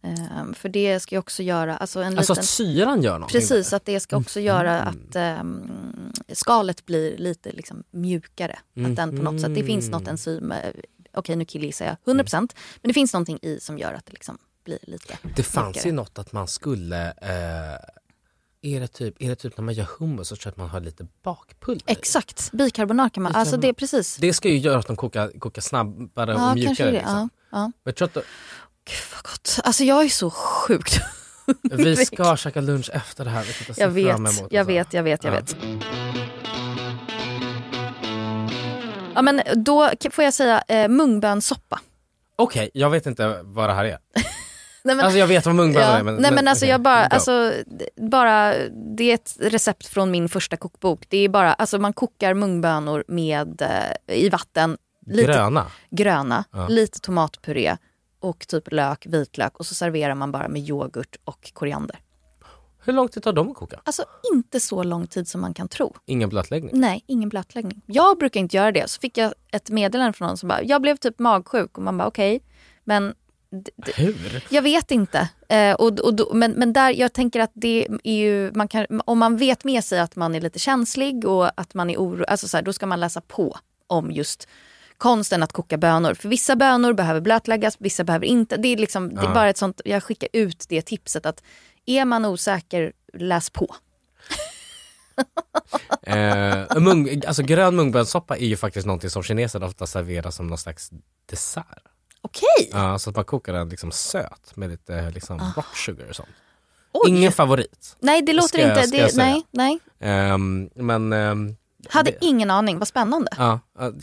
[0.08, 2.42] Ehm, för det ska ju också göra, alltså en alltså liten...
[2.42, 3.40] att syran gör någonting.
[3.42, 5.72] Precis, att det ska också göra att ehm,
[6.34, 8.60] skalet blir lite liksom, mjukare.
[8.86, 10.58] Att den på något sätt, det finns något enzym, eh,
[11.14, 12.32] okej nu killgissar jag 100%
[12.82, 15.90] men det finns någonting i som gör att det liksom blir lite Det fanns mjukare.
[15.90, 17.08] ju något att man skulle...
[17.08, 17.80] Eh,
[18.62, 20.70] är, det typ, är det typ när man gör hummus så tror jag att man
[20.70, 21.84] har lite bakpulver?
[21.86, 24.16] Exakt, bikarbonat kan man, alltså det är precis.
[24.18, 26.88] Det ska ju göra att de kokar, kokar snabbare Ja, och mjukare.
[26.88, 26.92] det.
[26.92, 27.30] Liksom.
[27.52, 27.64] Ja, ja.
[27.64, 28.18] Men jag tror att
[28.88, 29.60] Gud vad gott.
[29.64, 31.00] Alltså jag är så sjukt
[31.72, 33.44] vi ska käka lunch efter det här.
[33.44, 34.74] vilket ser Jag vet, emot, jag alltså.
[34.74, 35.40] vet, jag vet, jag Ja.
[35.40, 35.56] vet.
[39.16, 41.80] Ja men då får jag säga eh, mungbönssoppa.
[42.36, 43.98] Okej, jag vet inte vad det här är.
[44.84, 46.16] Nej, men, Alltså jag vet vad mungbönor ja, är men...
[46.16, 47.54] nej men alltså okej, jag bara, alltså,
[48.12, 48.54] bara,
[48.98, 51.04] det är ett recept från min första kokbok.
[51.10, 55.66] Det är bara, alltså man kokar mungbönor med, eh, i vatten, lite Gröna?
[55.90, 56.68] gröna, Ja.
[56.68, 57.78] lite tomatpuré
[58.20, 62.00] och typ lök, vitlök och så serverar man bara med yoghurt och koriander.
[62.86, 63.80] Hur lång tid tar de att koka?
[63.84, 64.04] Alltså
[64.34, 65.96] inte så lång tid som man kan tro.
[66.06, 66.72] Ingen blötläggning?
[66.74, 67.82] Nej, ingen blötläggning.
[67.86, 68.90] Jag brukar inte göra det.
[68.90, 71.98] Så fick jag ett meddelande från någon som bara, jag blev typ magsjuk och man
[71.98, 72.40] bara okej,
[72.84, 73.14] men
[73.52, 74.44] d- d- Hur?
[74.50, 75.30] jag vet inte.
[75.50, 78.86] Eh, och, och, då- men, men där, jag tänker att det är ju, man kan,
[79.06, 82.26] om man vet med sig att man är lite känslig och att man är orolig,
[82.28, 84.48] alltså så här, då ska man läsa på om just
[84.98, 86.14] konsten att koka bönor.
[86.14, 88.58] För vissa bönor behöver blötläggas, vissa behöver inte.
[88.58, 91.44] Det är, liksom, det är bara ett sånt, jag skickar ut det tipset att
[91.86, 93.76] är man osäker, läs på.
[96.02, 100.58] Eh, mung, alltså grön mungbönssoppa är ju faktiskt någonting som kineser ofta serverar som någon
[100.58, 100.92] slags
[101.30, 101.66] dessert.
[102.22, 105.52] Okej, Ja, så att man kokar den liksom söt med lite liksom Ah.
[105.56, 106.30] rock sugar och sånt.
[106.94, 107.10] Oj.
[107.10, 107.96] Ingen favorit.
[108.00, 109.80] nej det låter ska inte, ska det, nej, nej.
[110.00, 111.56] Ehm, men ehm,
[111.90, 113.32] Hade det, ingen aning, vad spännande.
[113.38, 113.60] ja,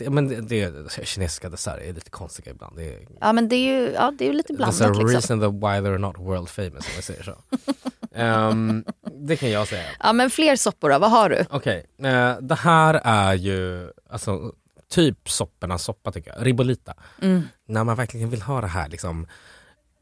[0.09, 2.75] men det, det, kinesiska desserter är lite konstiga ibland.
[2.77, 5.07] Det är, Ja men det är ju, ja, det är lite There's a blandat liksom.
[5.09, 7.35] reason the why they're not world famous om jag säger så.
[8.15, 9.83] Ehm, det kan jag säga.
[9.99, 11.45] Ja men fler soppor då, vad har du?
[11.49, 14.51] Okej, eh, det här är ju alltså,
[14.89, 16.93] typ soppornas soppa tycker jag, ribolita.
[17.21, 17.43] Mm.
[17.67, 19.27] När man verkligen vill ha det här liksom,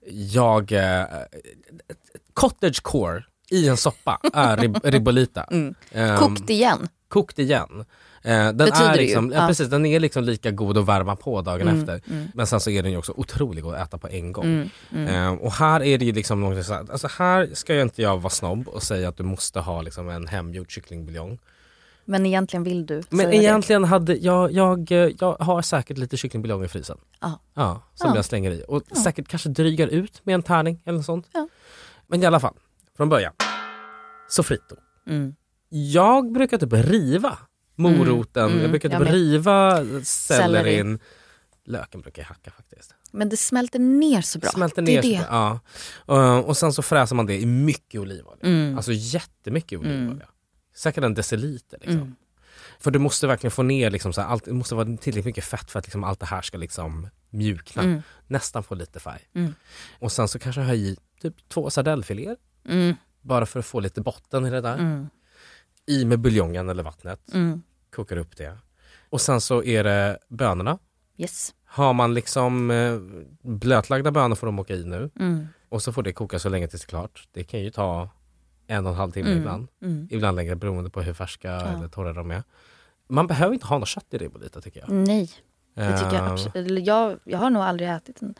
[0.07, 1.05] jag, eh,
[2.33, 5.43] cottage core i en soppa är rib, ribolita.
[5.43, 5.75] Mm.
[5.91, 6.87] Ehm, Kokt igen.
[7.13, 7.85] Kokt igen.
[8.21, 9.05] Eh, den Betyder är det ju.
[9.07, 9.41] liksom, ja.
[9.41, 9.47] Ja.
[9.47, 12.01] precis, den är liksom lika god att värma på dagen Mm, efter.
[12.11, 12.27] mm.
[12.33, 14.45] Men sen så är den ju också otrolig att äta på en gång.
[14.45, 15.07] Mm, mm.
[15.33, 18.01] Eh, och här är det ju liksom något så här, alltså här ska ju inte
[18.01, 21.39] jag vara snobb och säga att du måste ha liksom en hemgjord kycklingbuljong.
[22.05, 23.35] Men egentligen vill du Men säga det.
[23.37, 26.97] egentligen hade jag, jag, eh, jag har säkert lite kycklingbuljong i frysen.
[27.21, 27.39] Ja.
[27.53, 28.15] Ja, som Ja.
[28.15, 28.63] jag slänger i.
[28.67, 28.95] Och Ja.
[29.03, 31.27] säkert kanske drygar ut med en tärning eller något sånt.
[31.33, 31.47] Ja.
[32.07, 32.53] Men i alla fall,
[32.97, 33.33] från början.
[34.29, 34.75] Sofrito.
[35.07, 35.35] Mm.
[35.75, 37.37] Jag brukar typ riva
[37.75, 39.13] moroten, Mm, jag brukar jag typ med.
[39.13, 40.03] riva Selleri.
[40.03, 40.99] sellerin.
[41.65, 42.95] Löken brukar jag hacka faktiskt.
[43.11, 44.49] Men det smälter ner så bra.
[44.49, 45.25] Smälter det är ner det.
[45.27, 45.59] bra,
[46.07, 46.15] ja.
[46.15, 48.43] Uh, och sen så fräser man det i mycket olivolja.
[48.45, 48.75] Mm.
[48.77, 50.05] Alltså jättemycket olivolja.
[50.11, 50.21] Mm.
[50.75, 51.77] Säkert en deciliter.
[51.81, 51.97] Liksom.
[52.01, 52.15] Mm.
[52.79, 55.43] För du måste verkligen få ner, liksom, så här, allt, det måste vara tillräckligt mycket
[55.43, 57.83] fett för att liksom, allt det här ska liksom, mjukna.
[57.83, 58.01] Mm.
[58.27, 59.21] Nästan få lite färg.
[59.35, 59.53] Mm.
[59.99, 62.37] Och sen så kanske jag har i typ två sardellfiléer.
[62.69, 62.95] Mm.
[63.21, 65.07] Bara för att få lite botten i det där.
[65.85, 67.33] I med buljongen eller vattnet.
[67.33, 67.63] Mm.
[67.95, 68.57] Kokar upp det.
[69.09, 70.77] Och sen så är det bönorna.
[71.17, 71.53] Yes.
[71.65, 72.99] Har man liksom eh,
[73.41, 75.09] blötlagda bönor får de åka i nu.
[75.19, 75.47] Mm.
[75.69, 77.27] Och så får det koka så länge tills det är klart.
[77.31, 78.09] Det kan ju ta
[78.67, 79.39] en och en halv timme Mm.
[79.39, 79.67] ibland.
[79.81, 80.07] Mm.
[80.11, 82.43] Ibland längre beroende på hur färska eller torra de är.
[83.07, 84.89] Man behöver inte ha något kött i ribolita tycker jag.
[84.89, 85.29] Nej,
[85.73, 86.85] det tycker jag Eh, absolut.
[86.87, 88.35] Jag, jag har nog aldrig ätit en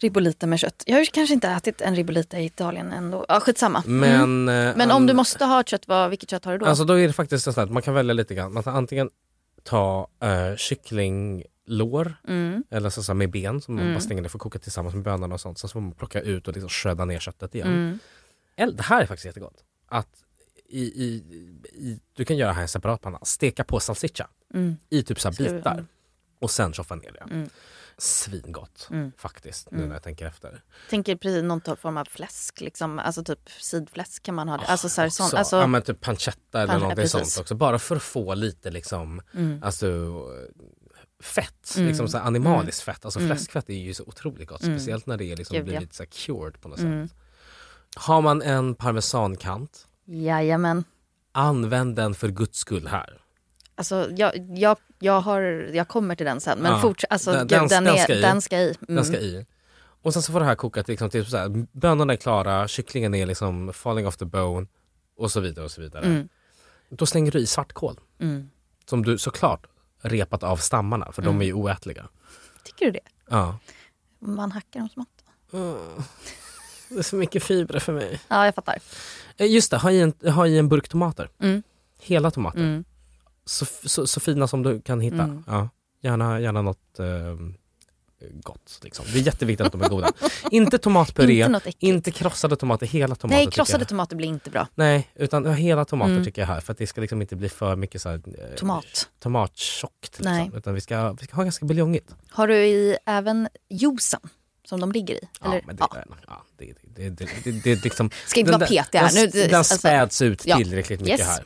[0.00, 0.82] Ribolita med kött.
[0.86, 3.24] Jag har kanske inte ätit en ribolita i Italien ändå.
[3.28, 3.82] Ja, skitsamma.
[3.86, 4.68] Men, Mm.
[4.68, 6.66] eh, Men om an- du måste ha kött, vad, vilket kött har du då?
[6.66, 8.52] Alltså då är det faktiskt så att man kan välja lite grann.
[8.52, 9.10] Man kan antingen
[9.62, 12.64] ta uh, kycklinglår Mm.
[12.70, 13.94] eller så, med ben som man Mm.
[13.94, 15.58] bara stänger ner för att koka tillsammans med bönorna och sånt.
[15.58, 17.68] Sen så får man plocka ut och liksom shredda ner köttet igen.
[17.68, 17.98] Mm.
[18.56, 19.64] Eller, det här är faktiskt jättegott.
[19.88, 20.08] Att
[20.68, 21.06] i, i,
[21.74, 23.18] i, du kan göra det här i en separat panna.
[23.22, 24.76] Steka på salsiccia Mm.
[24.90, 25.72] i typ så bitar.
[25.72, 25.86] mm.
[26.40, 27.48] Och sen tjoffa ner det.
[27.94, 27.98] Mm.
[27.98, 29.12] Svingott Mm.
[29.18, 29.88] faktiskt nu Mm.
[29.88, 30.62] när jag tänker efter.
[30.90, 32.98] Tänker precis någon typ- form av fläsk, liksom.
[32.98, 34.64] alltså typ sidfläsk kan man ha det.
[34.66, 37.32] Alltså, så här, sånt, Så, alltså, ja men typ pancetta eller någonting precis.
[37.34, 37.54] sånt också.
[37.54, 39.62] Bara för att få lite liksom, Mm.
[39.62, 39.86] alltså
[41.22, 41.88] fett, Mm.
[41.88, 43.04] liksom så animaliskt fett.
[43.04, 43.30] Alltså Mm.
[43.36, 44.62] fläskfett är ju så otroligt gott.
[44.62, 44.78] Mm.
[44.78, 45.70] Speciellt när det är liksom Gud, ja.
[45.70, 47.08] blivit så cured på något Mm.
[47.08, 47.16] sätt.
[47.96, 50.84] Har man en parmesankant, Jajamän.
[51.32, 53.20] använd den för guds skull här.
[53.76, 55.40] Alltså, jag, jag, jag, har,
[55.74, 56.58] jag kommer till den sen.
[56.58, 58.20] Men Ja, forts, alltså, den- gud, den- den, är, ska i.
[58.20, 58.74] den ska i.
[58.88, 58.94] Mm.
[58.96, 59.46] Den ska i.
[60.02, 63.14] Och sen så får det här koka liksom, till så här, bönorna är klara, kycklingen
[63.14, 64.66] är liksom falling off the bone
[65.16, 66.04] och så vidare och så vidare.
[66.04, 66.28] Mm.
[66.90, 68.00] Då slänger du i svartkål.
[68.20, 68.50] Mm.
[68.86, 69.66] Som du såklart
[70.02, 71.34] repat av stammarna för Mm.
[71.38, 72.08] de är ju oätliga.
[72.64, 73.00] Tycker du det?
[73.30, 73.58] Ja.
[74.20, 75.08] Man hackar dem smått.
[76.88, 78.20] Det är så mycket fibrer för mig.
[78.28, 78.78] Ja, jag fattar.
[79.36, 81.30] Eh, Just det, ha i en, ha i en burk tomater.
[81.40, 81.62] Mm.
[82.00, 82.60] Hela tomater.
[83.46, 85.22] Så, så, så fina som du kan hitta.
[85.22, 85.44] Mm.
[85.46, 85.68] Ja.
[86.02, 87.06] Gärna, gärna något eh,
[88.32, 88.80] gott.
[88.82, 89.04] Liksom.
[89.12, 90.12] Det är jätteviktigt att de är goda.
[90.50, 93.36] inte tomatpuré, Inte inte krossade tomater, hela tomater.
[93.36, 94.68] Nej, krossade tomater blir inte bra.
[94.74, 96.24] Nej, utan ja, hela tomater Mm.
[96.24, 96.60] tycker jag här.
[96.60, 99.08] För att det ska liksom inte bli för mycket så här, eh, Tomat.
[99.18, 100.18] tomattjockt.
[100.18, 100.32] Liksom.
[100.32, 100.50] Nej.
[100.54, 102.14] Utan vi ska, vi ska ha ganska buljongigt.
[102.30, 104.20] Har du i även juicen
[104.64, 105.28] som de ligger i?
[105.40, 105.62] Ja, Eller?
[105.66, 105.86] men det,
[106.26, 106.42] ja.
[106.58, 109.12] det, det, det, det, det, det, liksom, Ska inte vara petig här.
[109.14, 110.56] Den, den alltså- späds ut Ja.
[110.56, 111.28] tillräckligt mycket Yes.
[111.28, 111.44] här.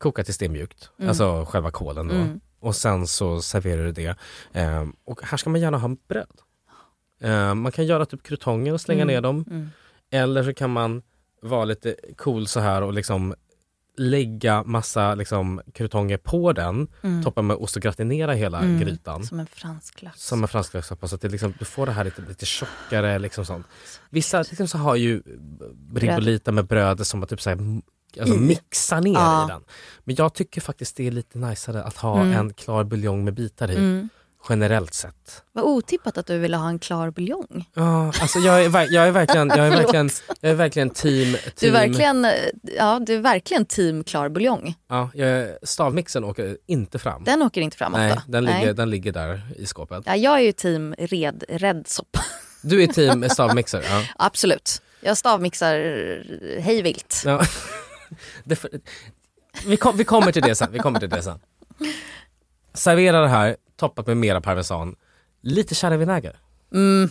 [0.00, 1.08] Koka till stenmjukt, Mm.
[1.08, 2.14] alltså själva kålen då.
[2.14, 2.40] Mm.
[2.60, 4.16] Och sen så serverar du det.
[4.52, 6.40] Ehm, och här ska man gärna ha bröd.
[7.20, 9.14] Ehm, man kan göra typ krutonger och slänga Mm.
[9.14, 9.44] ner dem.
[9.50, 9.70] Mm.
[10.10, 11.02] Eller så kan man
[11.42, 13.34] vara lite cool så här och liksom
[13.96, 17.22] lägga massa liksom, krutonger på den, Mm.
[17.24, 18.80] toppa med ost och gratinera hela Mm.
[18.80, 19.24] grytan.
[19.24, 20.16] Som en fransk lös.
[20.26, 23.18] Som en fransklökssoppa så att det liksom, du får det här lite, lite tjockare.
[23.18, 23.66] Liksom sånt.
[24.10, 25.22] Vissa liksom, så har ju
[25.94, 27.58] ribolita med bröd som att typ, så här,
[28.18, 28.38] alltså, I.
[28.38, 29.44] mixar ner Ja.
[29.44, 29.62] i den.
[30.04, 32.36] Men jag tycker faktiskt det är lite najsare att ha Mm.
[32.38, 33.76] en klar buljong med bitar i.
[33.76, 34.08] Mm.
[34.48, 35.42] Generellt sett.
[35.52, 37.64] Vad otippat att du ville ha en klar buljong.
[37.74, 41.38] Ja, alltså jag är, jag är verkligen, jag är verkligen, jag är verkligen team, team
[41.60, 42.26] Du är verkligen,
[42.62, 44.74] ja, du är verkligen team klar buljong.
[44.88, 47.24] Ja, jag, stavmixen åker inte fram.
[47.24, 48.22] Den åker inte fram Nej, ofta.
[48.26, 50.02] den ligger, den ligger där i skåpet.
[50.06, 52.20] Ja, jag är ju team red, soppa.
[52.62, 53.84] Du är team stavmixer?
[53.88, 54.04] Ja.
[54.16, 54.82] Absolut.
[55.00, 55.74] Jag stavmixar
[56.60, 57.22] hej vilt.
[57.24, 57.42] Ja.
[59.66, 60.72] Vi, kom, vi kommer till det sen.
[60.72, 61.38] Vi kommer till det sen.
[62.74, 64.96] Servera det här toppat med mera parmesan,
[65.40, 66.38] lite sherryvinäger,
[66.72, 67.10] Mm.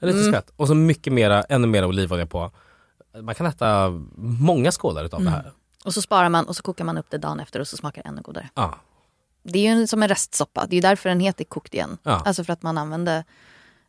[0.00, 0.32] lite Mm.
[0.32, 2.50] skvätt och så mycket mera, ännu mer olivolja på.
[3.22, 5.32] Man kan äta många skålar utav Mm.
[5.32, 5.52] det här.
[5.84, 8.02] Och så sparar man och så kokar man upp det dagen efter och så smakar
[8.02, 8.48] det ännu godare.
[8.54, 8.74] Ja.
[9.42, 10.66] Det är ju som en restsoppa.
[10.66, 11.98] Det är ju därför den heter kokt igen.
[12.02, 12.22] Ja.
[12.24, 13.24] Alltså för att man använder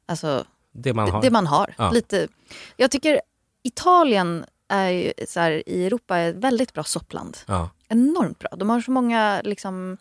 [0.06, 1.22] alltså, Det man har.
[1.22, 1.76] det man har.
[1.78, 1.92] Ja.
[1.92, 2.28] Lite.
[2.78, 3.22] Jag tycker
[3.64, 7.38] Italien är ju, så här, i Europa är ett väldigt bra soppland.
[7.46, 7.70] Ja.
[7.88, 8.50] Enormt bra.
[8.58, 9.98] De har så många, liksom,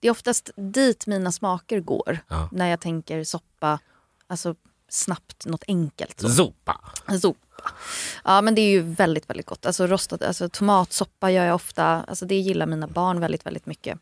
[0.00, 2.18] det är oftast dit mina smaker går.
[2.28, 2.48] Ja.
[2.52, 3.78] När jag tänker soppa,
[4.26, 4.54] alltså
[4.88, 6.20] snabbt, något enkelt.
[6.20, 6.28] Så.
[6.28, 6.80] Zopa.
[7.20, 7.70] Soppa.
[8.24, 9.66] Ja men det är ju väldigt väldigt gott.
[9.66, 11.84] Alltså rostad, alltså tomatsoppa gör jag ofta.
[11.86, 13.98] Alltså det gillar mina barn väldigt väldigt mycket.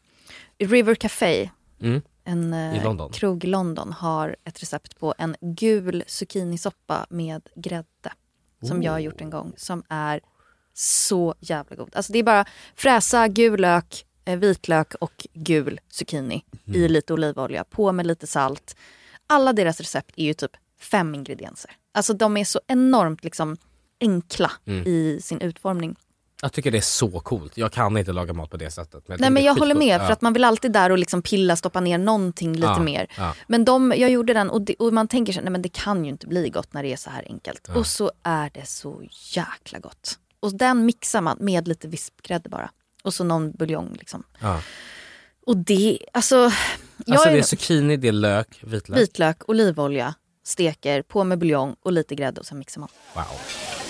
[0.58, 2.02] River Café, Mm.
[2.24, 3.12] en eh, I London.
[3.12, 8.12] krog i London, har ett recept på en gul zucchinisoppa med grädde.
[8.62, 9.52] Som jag har gjort en gång.
[9.56, 10.20] Som är
[10.74, 11.90] så jävla god.
[11.96, 12.44] Alltså det är bara
[12.76, 16.80] fräsa gul lök, eh, vitlök och gul zucchini Mm.
[16.80, 17.64] i lite olivolja.
[17.64, 18.76] På med lite salt.
[19.26, 21.70] Alla deras recept är ju typ fem ingredienser.
[21.92, 23.56] Alltså de är så enormt liksom
[24.00, 24.86] enkla Mm.
[24.86, 25.96] i sin utformning.
[26.42, 27.56] Jag tycker det är så coolt.
[27.56, 29.08] Jag kan inte laga mat på det sättet.
[29.08, 31.56] Men Nej men jag håller med för att man vill alltid där och liksom pilla,
[31.56, 33.06] stoppa ner någonting lite Ja, mer.
[33.16, 33.34] ja.
[33.46, 36.04] Men de, jag gjorde den och, det, och man tänker sig, nej men det kan
[36.04, 37.64] ju inte bli gott när det är så här enkelt.
[37.68, 37.74] Ja.
[37.78, 40.18] Och så är det så jäkla gott.
[40.40, 42.70] Och den mixar man med lite vispgrädde bara.
[43.02, 44.22] Och så någon buljong liksom.
[45.46, 46.36] Och det, alltså.
[47.10, 48.98] Alltså det är zucchini, det är lök, vitlök.
[49.00, 50.14] vitlök, olivolja,
[50.46, 52.88] steker, på med buljong och lite grädde och sen mixar man.
[53.14, 53.24] Wow.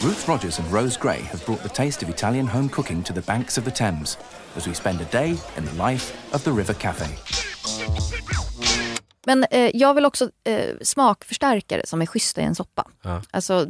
[0.02, 3.20] Ruth Rogers and Rose Gray have brought the taste of Italian home cooking to the
[3.20, 4.18] banks of the Thames
[4.56, 7.06] as we spend a day in the life of the River Cafe.
[9.26, 12.90] Men eh, jag vill också eh, smakförstärkare som är schyssta i en soppa.
[13.02, 13.22] Ja.
[13.30, 13.66] Alltså,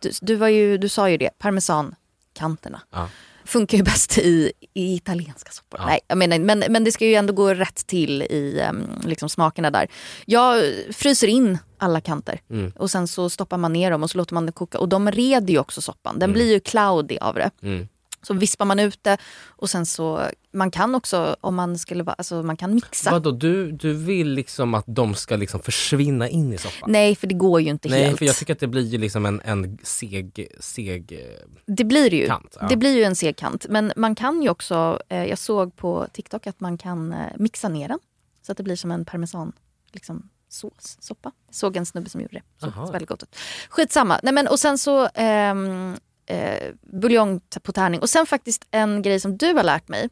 [0.00, 2.80] du, du, var ju, du sa ju det, parmesankanterna.
[2.90, 3.08] Ja.
[3.44, 5.80] Funkar ju bäst i, i italienska soppor.
[5.86, 8.62] Nej, jag menar, men, men det ska ju ändå gå rätt till i
[9.04, 9.88] liksom smakerna där.
[10.26, 12.72] Jag fryser in alla kanter Mm.
[12.76, 14.78] och sen så stoppar man ner dem och så låter man det koka.
[14.78, 16.18] Och de reder ju också soppan.
[16.18, 17.50] Den blir ju cloudy av det.
[17.62, 17.88] Mm.
[18.26, 22.14] Så vispar man ut det och sen så, man kan också om man skulle vara,
[22.18, 23.10] alltså man kan mixa.
[23.10, 26.92] Vadå, du, du vill liksom att de ska liksom försvinna in i soppan?
[26.92, 28.18] Nej för det går ju inte Nej, helt.
[28.18, 31.12] för jag tycker att det blir ju liksom en, en seg, seg...
[31.12, 32.26] eh, Det blir det ju.
[32.26, 32.66] Kant, ja.
[32.68, 33.66] Det blir ju en segkant.
[33.68, 37.68] Men man kan ju också, eh, jag såg på TikTok att man kan eh, mixa
[37.68, 37.98] ner den.
[38.46, 39.52] Så att det blir som en parmesan
[39.92, 41.32] liksom, sås, soppa.
[41.46, 42.42] Jag såg en snubbe som gjorde det.
[42.66, 43.36] Så väldigt gott ut.
[43.68, 44.20] Skitsamma.
[44.22, 48.00] Nej, men, och sen så ehm, eh, buljong på tärning.
[48.00, 50.08] Och sen faktiskt en grej som du har lärt mig.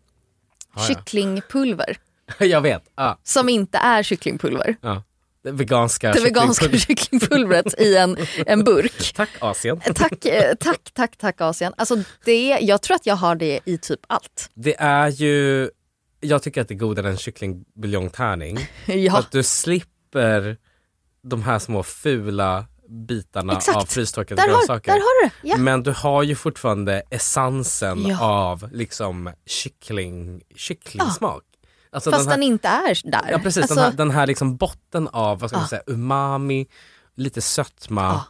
[0.77, 0.83] Ja.
[0.83, 1.97] Kycklingpulver.
[2.39, 2.83] Jag vet.
[2.97, 4.77] Ja, Som inte är kycklingpulver.
[4.81, 5.03] ja.
[5.45, 9.13] Det veganska Det veganska kycklingpulvret i en, en burk.
[9.17, 9.81] Tack Asien.
[9.95, 11.75] Tack, eh, tack, tack, tack Asien.
[11.77, 14.51] Alltså det, jag tror att jag har det i typ allt.
[14.55, 15.71] Det är ju...
[16.21, 18.59] Jag tycker att det är godare än kycklingbuljongtärning.
[18.87, 20.57] Ja, att du slipper
[21.23, 23.77] de här små fula bitarna Exakt.
[23.79, 24.93] av frystorkade där har, grönsaker.
[24.93, 25.31] där har du.
[25.49, 25.57] Ja.
[25.57, 28.21] Men du har ju fortfarande essensen Ja.
[28.25, 31.43] av liksom kyckling, kycklingsmak.
[31.93, 33.29] Alltså Fast den, den, här, inte är där.
[33.31, 35.69] ja, precis, Alltså, den här, den här liksom botten av vad ska man Ja.
[35.69, 36.67] säga, umami,
[37.17, 38.21] lite sötma.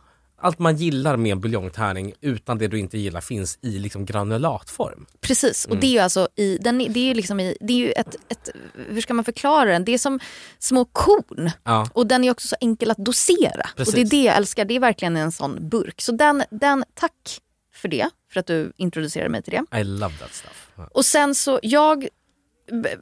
[0.42, 5.07] Allt man gillar med en buljongtärning utan det du inte gillar finns i liksom granulatform.
[5.20, 5.76] Precis, Mm.
[5.76, 8.16] och det är ju alltså i, den, det är liksom i, det är ju ett,
[8.28, 8.48] ett,
[8.88, 9.85] hur ska man förklara den?
[9.85, 10.20] Det är som
[10.59, 11.50] små korn.
[11.64, 11.88] Ja.
[11.92, 13.68] Och den är också så enkel att dosera.
[13.76, 13.94] Precis.
[13.94, 16.00] Och det är det jag älskar, det är verkligen en sån burk.
[16.00, 17.40] Så den, den tack
[17.74, 19.81] för det, för att du introducerade mig till det.
[19.81, 20.68] I love that stuff.
[20.92, 22.09] Och sen så, jag,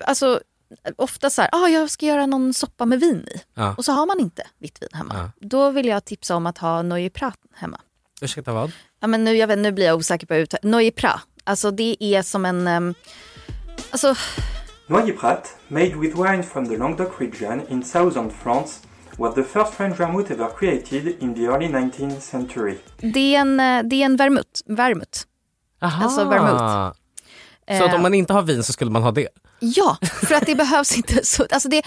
[0.05, 0.41] alltså
[0.97, 3.41] ofta så här, ah, jag ska göra någon soppa med vin i.
[3.55, 3.75] Ja.
[3.79, 5.31] Och så har man inte vitt vin hemma.
[5.41, 7.81] Då vill jag tipsa om att ha Noye Prat hemma.
[8.23, 8.73] Ursäkta vad?
[9.01, 10.55] Ja, men nu, jag vet, nu blir jag osäker på ut.
[10.63, 12.95] Noye Prat, alltså det är som en, ehm,
[13.91, 14.15] alltså
[14.87, 18.81] Noyer Prat, made with wine from the Languedoc region in southern France,
[19.17, 22.79] was the first French vermouth ever created in the early 19th century.
[23.01, 24.51] det är en, eh, det är en vermouth.
[24.67, 25.21] vermouth.
[25.83, 26.05] Aha.
[26.05, 26.59] Alltså vermouth.
[26.59, 29.29] Så att Eh, om man inte har vin så skulle man ha det?
[29.61, 31.83] Ja, för att det behövs inte så, alltså det,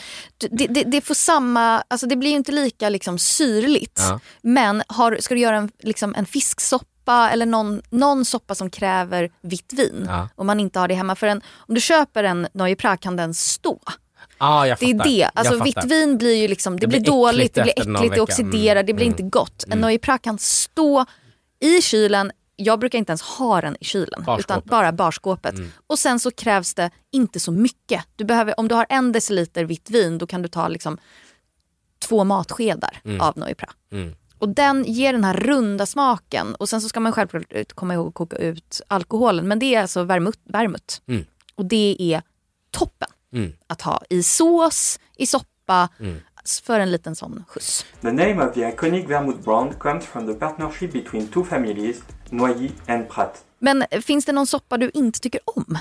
[0.52, 4.00] det, det, det får samma, alltså det blir inte lika liksom syrligt.
[4.10, 4.20] Ja.
[4.42, 9.30] Men har, ska du göra en, liksom en fisksoppa eller någon, någon soppa som kräver
[9.42, 10.30] vitt vin Ja.
[10.36, 11.16] och man inte har det hemma.
[11.16, 13.80] För en, om du köper en Noye Prat kan den stå.
[14.38, 15.30] Ah, Det är det.
[15.34, 18.10] Alltså vitt vin blir ju liksom, det, Det blir, blir dåligt, det blir äckligt, det
[18.10, 18.24] vecka.
[18.24, 19.64] oxiderar, Mm, det blir mm, inte gott.
[19.70, 21.06] En Noye Prat kan stå
[21.60, 24.46] i kylen, jag brukar inte ens ha den i kylen, Barskåpet.
[24.46, 25.56] utan bara barskåpet.
[25.56, 25.72] Mm.
[25.88, 28.06] Och sen så krävs det inte så mycket.
[28.16, 30.98] Du behöver, om du har en deciliter vitt vin, då kan du ta liksom
[32.08, 33.22] två matskedar Mm.
[33.22, 33.76] av Noye Prat.
[33.92, 34.16] Mm.
[34.38, 36.56] Och den ger den här runda smaken.
[36.56, 39.48] Och sen så ska man självklart komma ihåg att koka ut alkoholen.
[39.48, 40.40] Men det är alltså vermouth.
[40.44, 40.96] vermouth.
[41.08, 41.26] Mm.
[41.56, 42.22] Och det är
[42.72, 43.54] toppen Mm.
[43.68, 45.90] att ha i sås, i soppa,
[46.44, 46.66] Mm.
[46.66, 47.86] för en liten sån skjuts.
[48.02, 52.72] The name of the iconic vermouth brand comes from the partnership between two families, Noyer
[52.88, 53.46] and Prat.
[53.60, 55.78] Men finns det någon soppa du inte tycker om?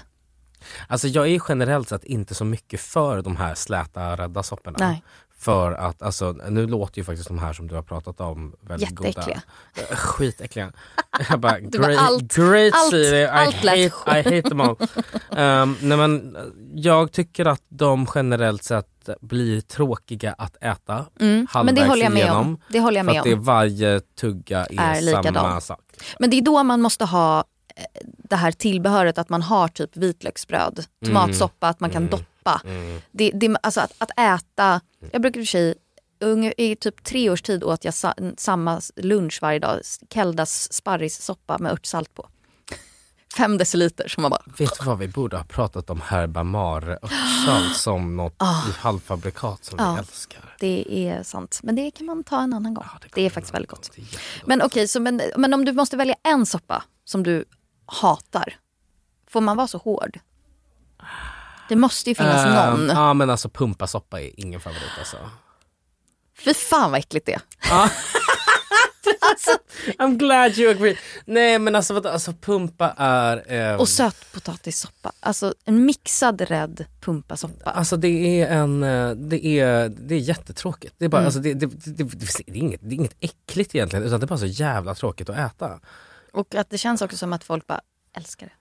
[0.86, 4.76] Alltså jag är generellt sett inte så mycket för de här släta rädda sopporna.
[4.80, 5.02] Nej.
[5.42, 8.90] För att alltså, nu låter ju faktiskt de här som du har pratat om väldigt
[8.90, 9.24] Jätteäckliga.
[9.74, 9.88] goda.
[9.90, 10.72] Eh, Skitäckliga.
[11.30, 13.90] Jag bara, great, allt- great allt- I, allt hate, I
[14.36, 14.76] hate them all.
[15.30, 16.42] um, nej men, eh,
[16.74, 22.12] jag tycker att de generellt sett blir tråkiga att äta Mm, men det håller jag
[22.12, 22.40] med igenom.
[22.46, 22.58] om.
[22.68, 25.34] Det håller jag För med att det är varje tugga är, Är likadan.
[25.34, 25.80] samma sak.
[26.18, 27.38] Men det är då man måste ha
[27.76, 32.24] eh, det här tillbehöret att man har typ vitlöksbröd, tomatsoppa, att man kan doppa.
[32.64, 33.00] Mm.
[33.10, 34.80] Det, det, alltså att, att äta,
[35.12, 35.74] jag brukar i och för sig,
[36.56, 39.80] i typ tre års tid åt jag sa, samma lunch varje dag,
[40.14, 42.28] Keldas sparrissoppa med örtsalt på.
[43.36, 47.10] Fem deciliter som man bara, Vet du vad, vi borde ha pratat om herbamare och
[47.46, 49.92] salt som något i halvfabrikat som Ja.
[49.92, 50.56] vi älskar.
[50.60, 51.60] det är sant.
[51.62, 52.84] Men det kan man ta en annan gång.
[52.92, 53.90] Ja, det, kommer är faktiskt väldigt gott.
[53.96, 54.02] Det.
[54.46, 57.44] Men okej, så men, men om du måste välja en soppa som du
[57.86, 58.56] hatar,
[59.28, 60.18] får man vara så hård?
[61.72, 62.54] Det måste ju finnas Ehm,
[62.86, 62.88] någon.
[62.96, 65.16] Ja men alltså pumpasoppa är ingen favorit alltså.
[66.44, 67.40] Fy fan vad äckligt det är.
[69.98, 70.98] I'm glad you agree.
[71.24, 72.08] Nej men alltså, vadå?
[72.08, 73.44] alltså pumpa är...
[73.52, 75.12] ehm, Och sötpotatissoppa.
[75.20, 77.70] Alltså en mixad rädd pumpasoppa.
[77.70, 80.94] Alltså det är en, eh, det är, det är jättetråkigt.
[80.98, 81.26] Det är, bara, Mm.
[81.26, 84.24] alltså, det, det, det, det, det, är inget, det är inget äckligt egentligen utan det
[84.24, 85.80] är bara så jävla tråkigt att äta.
[86.32, 87.80] Och att det känns också som att folk bara
[88.16, 88.52] älskar det.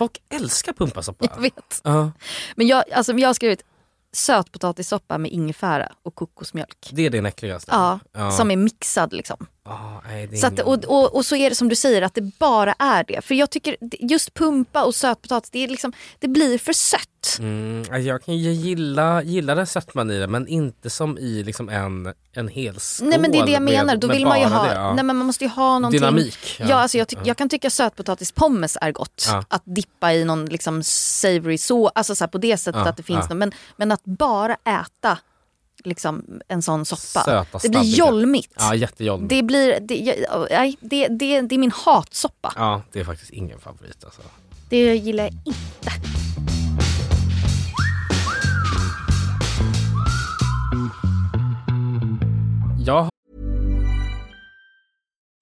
[0.00, 1.26] Folk älskar pumpasoppa.
[1.34, 1.80] Jag vet.
[1.84, 2.12] Ja,
[2.56, 3.64] Men jag, alltså, jag har skrivit
[4.12, 6.90] sötpotatissoppa med ingefära och kokosmjölk.
[6.92, 7.70] det är det äckligaste.
[7.74, 8.30] Ja, Ja.
[8.30, 9.46] som är mixad liksom.
[9.64, 12.38] Ah, nej, Så att, och, och, och så är det som du säger att det
[12.38, 13.20] bara är det.
[13.24, 17.06] För jag tycker just pumpa och sötpotatis, det, är liksom, det blir för sött.
[17.38, 21.42] Mm, ja, jag kan ju gilla, gilla det sötman i det men inte som i
[21.42, 23.08] liksom en, en hel skål.
[23.08, 24.94] Nej men det är det jag med- menar, då vill man ju ha, det, ja.
[24.94, 26.00] nej men man måste ju ha någonting.
[26.00, 26.76] Dynamik, Ja, ja.
[26.76, 27.18] alltså jag, Ja.
[27.24, 29.26] jag kan tycka sötpotatispommes är gott.
[29.30, 29.44] Ja.
[29.48, 33.18] Att dippa i någon liksom savory så, alltså så på det sättet att det finns
[33.28, 33.34] ja.
[33.34, 33.36] något.
[33.38, 35.18] Men, men att bara äta
[35.84, 37.24] liksom en sån soppa.
[37.24, 38.52] Söta, det blir jolmigt.
[38.58, 39.30] Ja, jättejolmigt.
[39.30, 42.52] Det, blir, det, jag- nej, det, det, det är min hatsoppa.
[42.56, 44.22] Ja, det är faktiskt ingen favorit alltså.
[44.68, 45.90] Det gillar jag inte.
[52.78, 53.08] Jag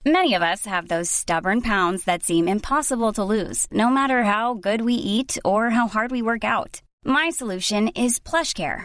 [0.05, 4.55] Many of us have those stubborn pounds that seem impossible to lose, no matter how
[4.55, 6.81] good we eat or how hard we work out.
[7.05, 8.85] My solution is PlushCare.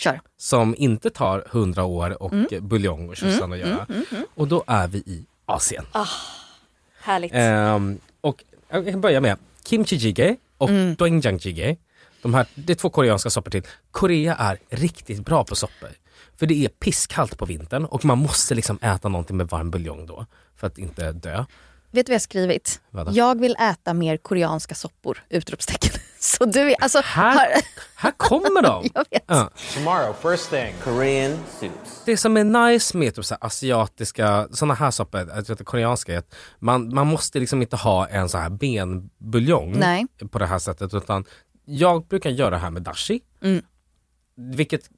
[0.00, 0.20] Kör.
[0.36, 2.68] Som inte tar 100 år och Mm.
[2.68, 3.86] buljong och tjosan Mm, att göra.
[3.88, 4.24] mm, mm.
[4.34, 5.84] Och då är vi i Asien.
[7.00, 7.32] Härligt.
[7.34, 10.94] Ehm, och jag kan börja med kimchi jjigae och Mm.
[10.94, 11.76] doenjang jjigae.
[12.22, 13.62] De här, det är två koreanska soppor till.
[13.90, 15.88] Korea är riktigt bra på soppor.
[16.36, 20.06] För det är pisskallt på vintern och man måste liksom äta någonting med varm buljong
[20.06, 20.26] då.
[20.56, 21.44] För att inte dö.
[21.92, 22.80] Vet du vad jag har skrivit?
[22.90, 23.10] Vadå?
[23.14, 25.24] Jag vill äta mer koreanska soppor!
[25.28, 25.92] Utropstecken.
[26.18, 27.48] Så du är, alltså, här,
[27.94, 28.90] här kommer de!
[28.94, 29.24] jag vet.
[29.26, 29.50] Ja.
[29.74, 32.02] Tomorrow, first thing, Korean soups.
[32.04, 36.18] Det som är nice med typ så här asiatiska, såna här soppor, alltså koreanska är
[36.18, 40.06] att man, man måste liksom inte ha en så här benbuljong Nej.
[40.30, 41.24] på det här sättet utan
[41.64, 43.20] jag brukar göra det här med dashi.
[43.42, 43.62] Mm.
[44.34, 44.90] Vilket,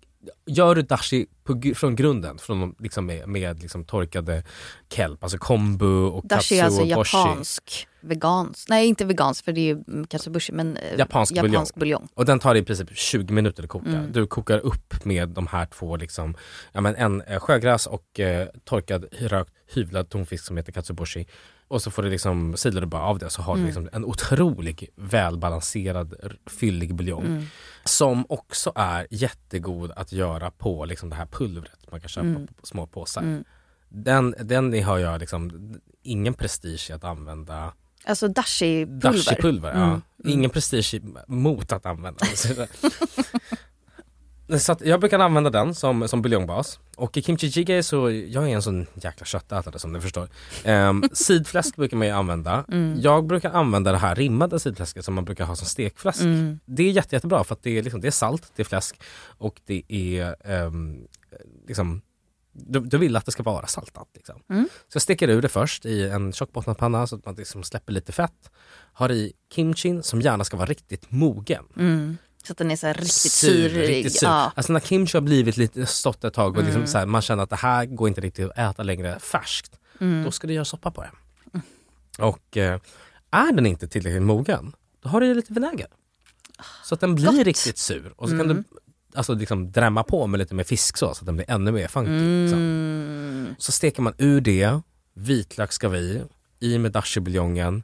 [0.47, 4.45] gör du dashi på, från grunden, från, liksom med, med liksom torkade
[4.89, 7.17] kelp, alltså kombu och Dashi är katsu alltså och boshi.
[7.17, 11.75] japansk, vegansk, nej inte vegansk för det är ju mm, katsubushi men eh, Japansk, japansk
[11.75, 12.01] buljong.
[12.01, 12.09] buljong.
[12.15, 13.89] Och den tar i princip 20 minuter att koka.
[13.89, 14.13] Mm.
[14.13, 16.35] Du kokar upp med de här två, liksom,
[16.73, 21.27] ja, men en eh, sjögräs och eh, torkad rökt hyvlad tonfisk som heter katsuboshi.
[21.73, 23.67] Och så får du liksom, silar du bara av det så har du Mm.
[23.67, 26.15] liksom en otrolig välbalanserad
[26.47, 27.25] fyllig buljong.
[27.27, 27.45] Mm.
[27.85, 32.47] Som också är jättegod att göra på liksom det här pulvret man kan köpa Mm.
[32.47, 33.23] på små påsar.
[33.23, 33.45] Mm.
[33.89, 37.73] Den, den har jag liksom ingen prestige i att använda
[38.05, 39.01] Alltså dashi-pulver.
[39.13, 39.85] Dashi-pulver, ja.
[39.85, 40.03] Mm.
[40.25, 42.27] Ingen prestige mot att använda.
[44.59, 46.79] Så jag brukar använda den som, som buljongbas.
[46.97, 50.29] Och i kimchi jjigae så, jag är en sån jäkla köttätare som du förstår.
[50.67, 52.65] Um, sidfläsk brukar man ju använda.
[52.69, 53.01] Mm.
[53.01, 56.21] Jag brukar använda det här rimmade sidfläsket som man brukar ha som stekfläsk.
[56.21, 56.61] Mm.
[56.65, 59.01] Det är jätte, jättebra för att det är, liksom, det är salt, det är fläsk
[59.39, 61.07] och det är ehm,
[61.69, 62.03] liksom
[62.53, 64.09] du, du vill att det ska vara saltat.
[64.15, 64.43] Liksom.
[64.51, 64.69] Mm.
[64.89, 67.93] Så jag steker ur det först i en tjockbottnad panna så att man liksom släpper
[67.93, 68.51] lite fett.
[68.93, 71.65] Har i kimchin som gärna ska vara riktigt mogen.
[71.77, 72.17] Mm.
[72.47, 73.89] Så att den är så riktigt Sur, syrig.
[73.89, 74.27] riktigt sur.
[74.29, 74.53] Ja.
[74.55, 76.87] Alltså när kimchi har blivit lite stått ett tag och liksom Mm.
[76.87, 79.79] så här, man känner att det här går inte riktigt att äta längre färskt.
[80.01, 80.25] Mm.
[80.25, 81.11] Då ska du göra soppa på det.
[82.19, 82.81] Och eh,
[83.31, 84.73] är den inte tillräckligt mogen,
[85.03, 85.87] då har du i lite vinäger.
[86.85, 87.47] Så att den blir Gott.
[87.47, 88.13] riktigt sur.
[88.17, 88.57] Och så kan Mm.
[88.57, 88.65] du
[89.19, 92.11] alltså liksom drämma på med lite mer fisksås så att den blir ännu mer funky.
[92.43, 92.59] Liksom.
[92.59, 93.55] Mm.
[93.59, 94.81] Så steker man ur det,
[95.15, 96.23] vitlök ska vi
[96.61, 97.83] i, med dashi-buljongen,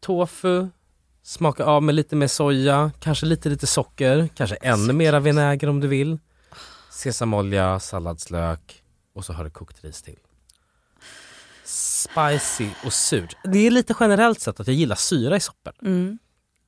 [0.00, 0.68] tofu,
[1.28, 5.80] smaka av med lite mer soja, kanske lite lite socker, kanske ännu mera vinäger om
[5.80, 6.18] du vill.
[6.90, 8.82] Sesamolja, salladslök
[9.14, 10.18] och så har du kokt ris till.
[11.64, 13.36] Spicy och surt.
[13.44, 15.72] Det är lite generellt sett att jag gillar syra i soppor.
[15.82, 16.18] Mm.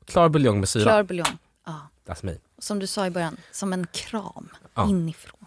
[0.04, 0.82] Klar buljong med syra.
[0.82, 1.38] Klar buljong.
[1.66, 1.88] Ja.
[2.06, 2.36] That's me.
[2.58, 4.88] Som du sa i början, som en kram Ja.
[4.88, 5.39] inifrån.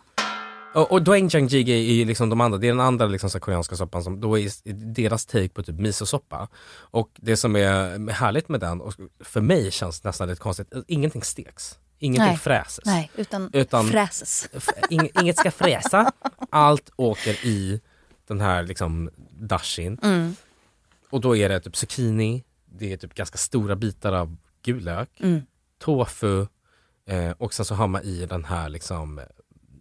[0.73, 3.39] Och, och doenjang jjigae är ju liksom de andra, det är den andra liksom så
[3.39, 4.49] koreanska soppan som då är
[4.93, 6.47] deras take på typ misosoppa.
[6.75, 11.23] Och det som är härligt med den, och för mig känns nästan lite konstigt, ingenting
[11.23, 11.79] steks.
[11.99, 12.37] Ingenting Nej.
[12.37, 12.85] fräses.
[12.85, 14.47] Nej, utan, Utan- fräses.
[14.89, 16.11] Ing, inget ska fräsa,
[16.49, 17.81] allt åker i
[18.27, 19.99] den här liksom dashin.
[20.03, 20.35] Mm.
[21.09, 25.09] Och då är det typ zucchini, det är typ ganska stora bitar av gul lök,
[25.19, 25.41] Mm.
[25.79, 26.47] tofu
[27.07, 29.21] eh, och sen så har man i den här liksom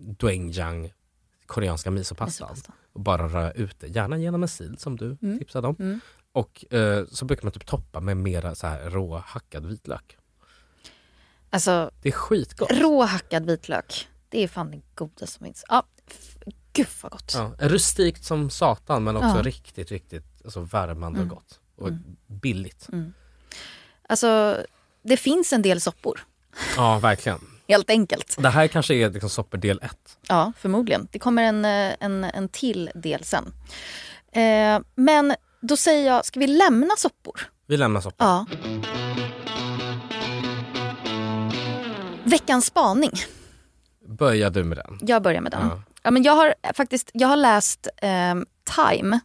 [0.02, 0.92] doenjang,
[1.46, 2.50] koreanska misopastan.
[2.50, 2.72] Misopasta.
[2.92, 5.38] Och bara röra ut det, gärna genom en sil som du Mm.
[5.38, 5.76] tipsade om.
[5.78, 6.00] Mm.
[6.32, 10.16] Och eh, så brukar man typ toppa med mera så här råhackad vitlök.
[11.50, 12.70] Alltså Det är skitgott.
[12.72, 15.64] råhackad vitlök, det är fan det godaste som finns.
[15.68, 15.82] Ja,
[16.72, 17.32] gud vad gott.
[17.34, 19.42] Ja, rustikt som satan men också Ja.
[19.42, 21.30] riktigt, riktigt alltså värmande Mm.
[21.30, 21.60] och gott.
[21.76, 22.16] Och Mm.
[22.26, 22.88] billigt.
[22.92, 23.12] Mm.
[24.08, 24.58] Alltså
[25.02, 26.20] det finns en del soppor,
[26.76, 27.40] Ja, verkligen.
[27.68, 28.36] Helt enkelt.
[28.38, 30.18] Det här kanske är liksom soppor del ett.
[30.28, 31.08] Ja, förmodligen.
[31.12, 33.52] Det kommer en, eh, en, en till del sen.
[34.32, 37.40] Eh, men då säger jag, ska vi lämna soppor?
[37.66, 38.26] Vi lämnar soppor.
[38.26, 38.46] Ja.
[42.24, 43.12] Veckans spaning.
[44.08, 44.98] Börjar du med den?
[45.02, 45.68] Jag börjar med den.
[45.68, 45.82] Ja.
[46.02, 46.10] Ja.
[46.10, 48.34] men jag har faktiskt jag har läst eh,
[48.88, 49.20] Time,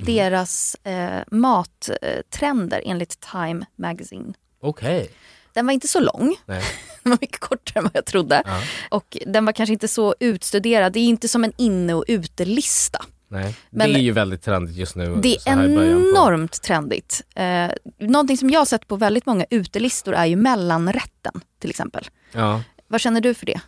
[0.00, 0.14] Mm.
[0.14, 4.34] deras eh, mattrender enligt Time Magazine.
[4.60, 5.10] Okej.
[5.52, 6.62] Den var inte så lång, Nej.
[7.10, 8.42] Den var mycket kortare än vad jag trodde.
[8.46, 8.60] Ja.
[8.90, 13.04] Och den var kanske inte så utstuderad, det är inte som en inne och utelista.
[13.28, 13.56] Nej.
[13.70, 15.18] Men- det är ju väldigt trendigt just nu.
[15.22, 17.22] Det är enormt trendigt.
[17.34, 22.08] Eh, någonting som jag har sett på väldigt många utelistor är ju mellanrätten till exempel.
[22.32, 22.62] Ja.
[22.88, 23.60] Vad känner du för det?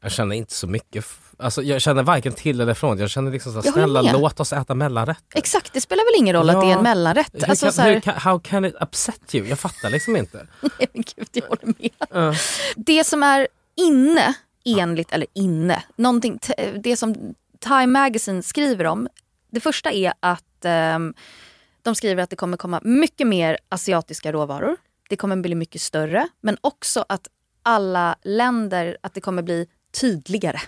[0.00, 1.04] Jag känner inte så mycket.
[1.38, 2.98] Alltså, jag känner varken till eller från.
[2.98, 4.20] Jag känner liksom så här, Jag håller snälla med.
[4.20, 5.24] låt oss äta mellanrätt.
[5.34, 7.30] Exakt, det spelar väl ingen roll att det är en mellanrätt.
[7.32, 9.46] Hur Alltså, kan, så här, how can it upset you?
[9.46, 10.46] Jag fattar liksom inte.
[10.60, 11.90] Nej, men gud, jag håller med.
[12.10, 12.34] Ja.
[12.76, 14.34] Det som är inne,
[14.64, 16.38] enligt, eller inne, någonting,
[16.82, 19.08] det som Time Magazine skriver om.
[19.50, 21.14] Det första är att ehm,
[21.82, 24.76] de skriver att det kommer komma mycket mer asiatiska råvaror.
[25.08, 27.28] Det kommer bli mycket större, men också att
[27.62, 29.66] alla länder, att det kommer bli
[30.00, 30.60] tydligare.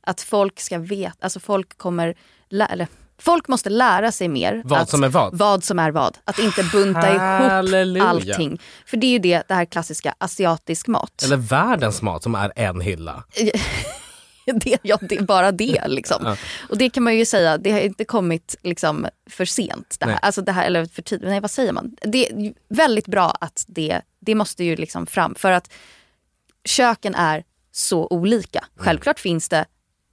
[0.00, 2.14] Att folk ska veta, alltså folk kommer,
[2.50, 2.86] eller
[3.18, 4.62] folk måste lära sig mer.
[4.64, 5.38] Vad att, som är vad?
[5.38, 6.18] Vad som är vad.
[6.24, 8.04] Att inte bunta ihop Halleluja.
[8.04, 8.60] allting.
[8.86, 11.22] För det är ju det, det här klassiska asiatisk mat.
[11.24, 13.24] Eller världens mat som är en hylla.
[14.54, 16.22] det, ja, det är bara det liksom.
[16.24, 16.36] Ja.
[16.68, 19.96] Och det kan man ju säga, det har inte kommit liksom för sent.
[19.98, 20.12] Det här.
[20.12, 20.20] Nej.
[20.22, 21.96] Alltså det här, eller för tidigt, nej vad säger man?
[22.02, 25.34] Det är väldigt bra att det, det måste ju liksom fram.
[25.34, 25.72] För att
[26.64, 28.58] köken är så olika.
[28.58, 28.84] Mm.
[28.84, 29.64] Självklart finns det,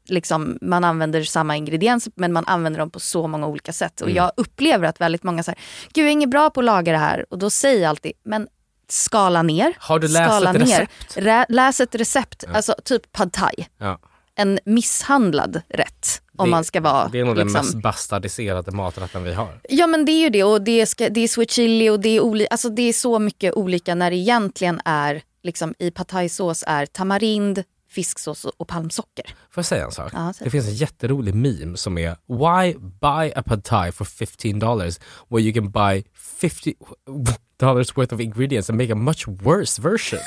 [0.07, 4.01] liksom, man använder samma ingredienser men man använder dem på så många olika sätt.
[4.01, 4.15] Och Mm.
[4.17, 5.59] jag upplever att väldigt många säger,
[5.93, 7.25] gud jag är inget bra på att laga det här.
[7.29, 8.47] Och då säger jag alltid, men
[8.89, 9.73] skala ner.
[9.79, 10.65] Har du läst skala ett ner.
[10.65, 11.17] recept?
[11.17, 13.99] Rä, läs ett recept, alltså typ pad thai Ja.
[14.35, 16.21] en misshandlad rätt.
[16.37, 17.07] Om Det- man ska vara...
[17.07, 19.59] Det är nog den liksom- mest bastardiserade maträtten vi har.
[19.69, 21.99] Ja men det är ju det och det är, ska, det är sweet chili och
[21.99, 25.91] det är, oli, alltså, det är så mycket olika när det egentligen är liksom, i
[25.91, 29.25] pad thai-sås är tamarind, fisksås och palmsocker.
[29.25, 30.11] Får jag säga en sak?
[30.15, 34.59] Ja, det finns en jätterolig meme som är Why buy a pad thai for 15
[34.59, 36.73] dollars where you can buy 50
[37.59, 40.19] dollars worth of ingredients and make a much worse version?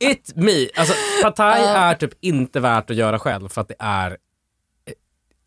[0.00, 0.68] It me!
[0.76, 1.68] Alltså pad thai Ja.
[1.76, 4.16] är typ inte värt att göra själv för att det är eh,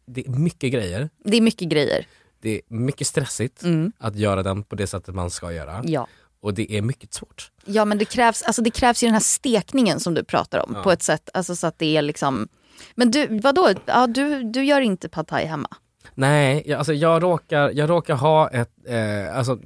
[0.05, 1.09] det är mycket grejer.
[1.23, 2.05] Det är mycket grejer.
[2.41, 3.91] Det är mycket stressigt Mm.
[3.97, 5.81] att göra den på det sättet man ska göra.
[5.85, 6.07] Ja.
[6.41, 7.51] Och det är mycket svårt.
[7.65, 10.71] Ja men det krävs, alltså, det krävs ju den här stekningen som du pratar om
[10.75, 10.83] Ja.
[10.83, 12.47] på ett sätt, alltså, så att det är liksom...
[12.95, 15.69] Men du, vadå, ja, du, du gör inte pad thai hemma?
[16.15, 19.59] Nej, jag, alltså jag råkar, jag råkar ha ett, eh, alltså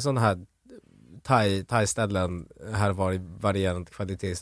[0.00, 0.38] sådana här
[1.22, 4.34] thai, thai-ställen här var i varierande kvalitet.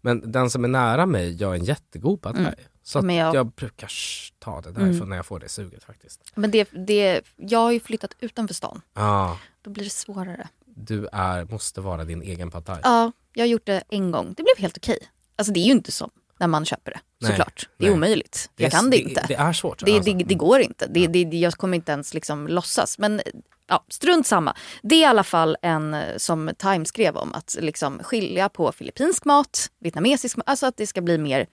[0.00, 2.42] Men den som är nära mig gör en jättegod pad thai.
[2.44, 2.54] Mm.
[2.82, 3.34] Så jag...
[3.34, 3.90] jag- brukar
[4.38, 5.08] ta det därifrån Mm.
[5.08, 6.20] när jag får det suget faktiskt.
[6.34, 10.48] Men det, det, jag har ju flyttat utanför stan, Ja, då blir det svårare.
[10.64, 12.80] du är, måste vara din egen pad thai.
[12.82, 14.26] Ja, jag har gjort det en gång.
[14.36, 14.98] Det blev helt okej.
[15.36, 17.68] Alltså det är ju inte så när man köper det, Nej, såklart.
[17.76, 17.96] Det är nej.
[17.96, 18.50] omöjligt.
[18.54, 19.24] Det är- jag kan det, det- inte.
[19.28, 20.12] det är svårt, Det, alltså.
[20.12, 20.86] det, det går inte.
[20.86, 22.98] Det, det, det- jag kommer inte ens liksom låtsas.
[22.98, 23.20] Men
[23.66, 24.56] ja, strunt samma.
[24.82, 28.72] Det är i alla fall en eh, som Time skrev om, att liksom skilja på
[28.72, 31.46] filippinsk mat, vietnamesisk mat, alltså att det ska bli mer,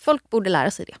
[0.00, 0.94] folk borde lära sig det.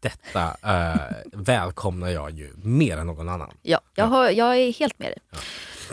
[0.00, 1.00] Detta eh,
[1.32, 3.50] välkomnar jag ju mer än någon annan.
[3.62, 5.18] Ja, jag, har, jag är helt med dig.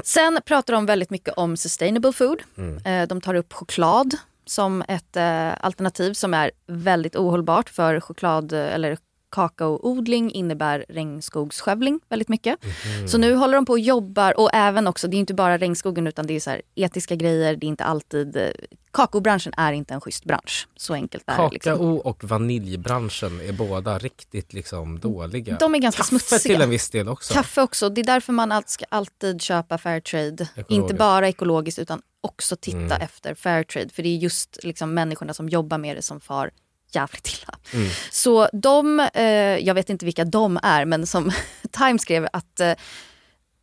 [0.04, 2.42] Sen pratar de väldigt mycket om sustainable food.
[2.58, 2.86] Mm.
[2.86, 8.54] Eh, De tar upp choklad som ett eh, alternativ som är väldigt ohållbart för choklad
[8.54, 8.98] eller
[9.34, 12.60] kakaoodling innebär regnskogsskövling väldigt mycket.
[12.64, 13.08] Mhm.
[13.08, 16.08] Så nu håller de på och jobbar och även också, det är inte bara regnskogen
[16.08, 18.50] utan det är så här etiska grejer, det är inte alltid, eh,
[18.92, 20.68] kakaobranschen är inte en schysst bransch.
[20.76, 21.50] Så enkelt är det.
[21.54, 21.72] Liksom.
[21.74, 25.58] Kakao och vaniljbranschen är båda riktigt liksom dåliga.
[25.60, 26.40] De är ganska Kaffe smutsiga.
[26.56, 27.34] till en viss del också.
[27.34, 27.90] Kaffe också.
[27.90, 30.48] Det är därför man alltid ska alltid köpa Fairtrade.
[30.70, 33.02] Inte bara ekologiskt utan också titta Mm.
[33.02, 33.90] efter Fairtrade.
[33.90, 36.52] För det är just liksom människorna som jobbar med det som far
[36.96, 37.60] jävligt illa.
[37.74, 37.90] Mm.
[38.12, 39.24] Så de, eh,
[39.58, 41.32] jag vet inte vilka de är, men som
[41.72, 42.74] Time skrev att eh,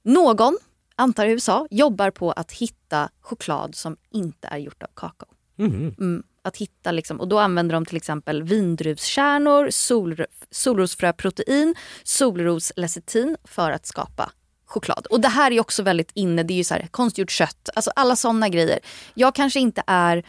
[0.02, 0.58] någon
[0.96, 5.28] antar USA, jobbar på att hitta choklad som inte är gjort av kakao.
[5.56, 5.94] Mhm.
[5.98, 11.74] Mm, att hitta liksom, och då använder de till exempel vindruvskärnor, sol, solrosfröprotein,
[12.04, 14.32] solroslecitin för att skapa
[14.66, 15.06] choklad.
[15.06, 17.90] Och det här är också väldigt inne, det är ju så här, konstgjort kött, alltså
[17.96, 18.78] alla sådana grejer.
[19.14, 20.24] Jag kanske inte är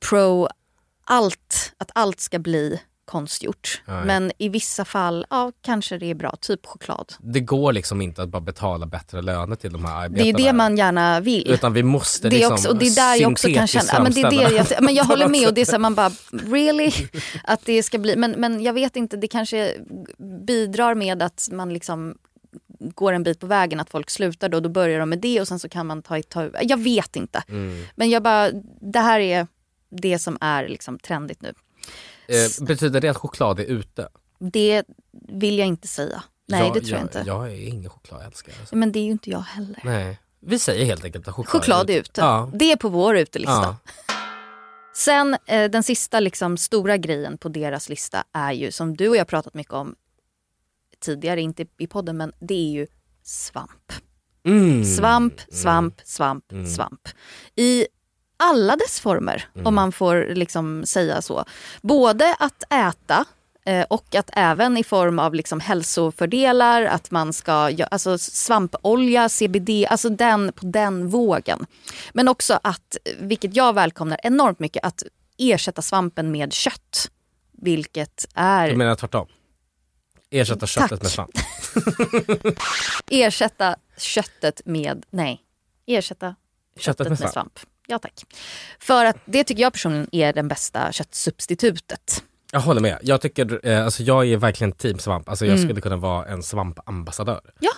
[0.00, 0.48] pro
[1.10, 3.82] allt, att allt ska bli konstgjort.
[3.86, 4.04] Nej.
[4.04, 7.12] Men i vissa fall, ja kanske det är bra, typ choklad.
[7.20, 10.28] Det går liksom inte att bara betala bättre löner till de här Det arbetarna.
[10.28, 11.50] är det man gärna vill.
[11.50, 14.02] Utan vi måste det liksom också, och det är där jag också kan känna, ja,
[14.02, 15.94] men det är det jag, men jag håller med och det är så här, man
[15.94, 16.92] bara really?
[17.44, 19.74] Att det ska bli, men, men jag vet inte, det kanske
[20.46, 22.14] bidrar med att man liksom
[22.94, 25.48] går en bit på vägen, att folk slutar då, då börjar de med det och
[25.48, 27.42] sen så kan man ta, ta jag vet inte.
[27.48, 27.84] Mm.
[27.94, 28.50] Men jag bara,
[28.80, 29.46] det här är
[29.90, 31.54] det som är liksom trendigt nu.
[32.28, 34.08] Eh, betyder det att choklad är ute?
[34.38, 34.82] Det
[35.28, 36.22] vill jag inte säga.
[36.48, 37.22] Nej jag, det tror jag, jag inte.
[37.26, 38.54] Jag är ingen chokladälskare.
[38.60, 38.76] Alltså.
[38.76, 39.80] Men det är ju inte jag heller.
[39.84, 40.18] Nej.
[40.40, 42.20] Vi säger helt enkelt att choklad, Choklad är ute.
[42.20, 42.50] Ja.
[42.54, 43.52] Det är på vår utelista.
[43.52, 43.76] Ja.
[44.94, 49.16] Sen eh, den sista liksom, stora grejen på deras lista är ju som du och
[49.16, 49.94] jag pratat mycket om
[51.00, 52.86] tidigare, inte i podden, men det är ju
[53.22, 53.92] svamp.
[54.46, 54.84] Mm.
[54.84, 56.66] Svamp, svamp, svamp, Mm.
[56.66, 57.08] svamp.
[57.56, 57.86] I
[58.40, 59.66] alla dess former, Mm.
[59.66, 61.44] om man får liksom säga så.
[61.82, 63.24] Både att äta
[63.64, 67.52] eh, och att även i form av liksom hälsofördelar, att man ska
[67.90, 71.66] alltså svampolja, CBD, alltså den, på den vågen.
[72.12, 75.02] Men också att, vilket jag välkomnar enormt mycket, att
[75.38, 77.10] ersätta svampen med kött.
[77.62, 78.68] Vilket är...
[78.70, 79.26] Du menar tvärtom?
[80.30, 81.02] Ersätta köttet Tack.
[81.02, 81.30] med svamp?
[83.10, 85.40] Ersätta köttet med, nej,
[85.86, 86.34] ersätta
[86.76, 87.58] köttet, med, med svamp.
[87.90, 88.24] Ja tack.
[88.78, 92.22] För att det tycker jag personligen är den bästa köttsubstitutet.
[92.52, 92.98] Jag håller med.
[93.02, 95.28] Jag, tycker, eh, alltså jag är verkligen team svamp.
[95.28, 95.68] Alltså jag Mm.
[95.68, 97.40] skulle kunna vara en svampambassadör.
[97.60, 97.70] Ja.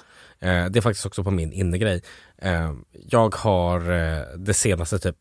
[0.48, 2.02] Eh, det är faktiskt också på min innegrej.
[2.38, 2.72] Eh,
[3.08, 5.16] jag har eh, det senaste typ,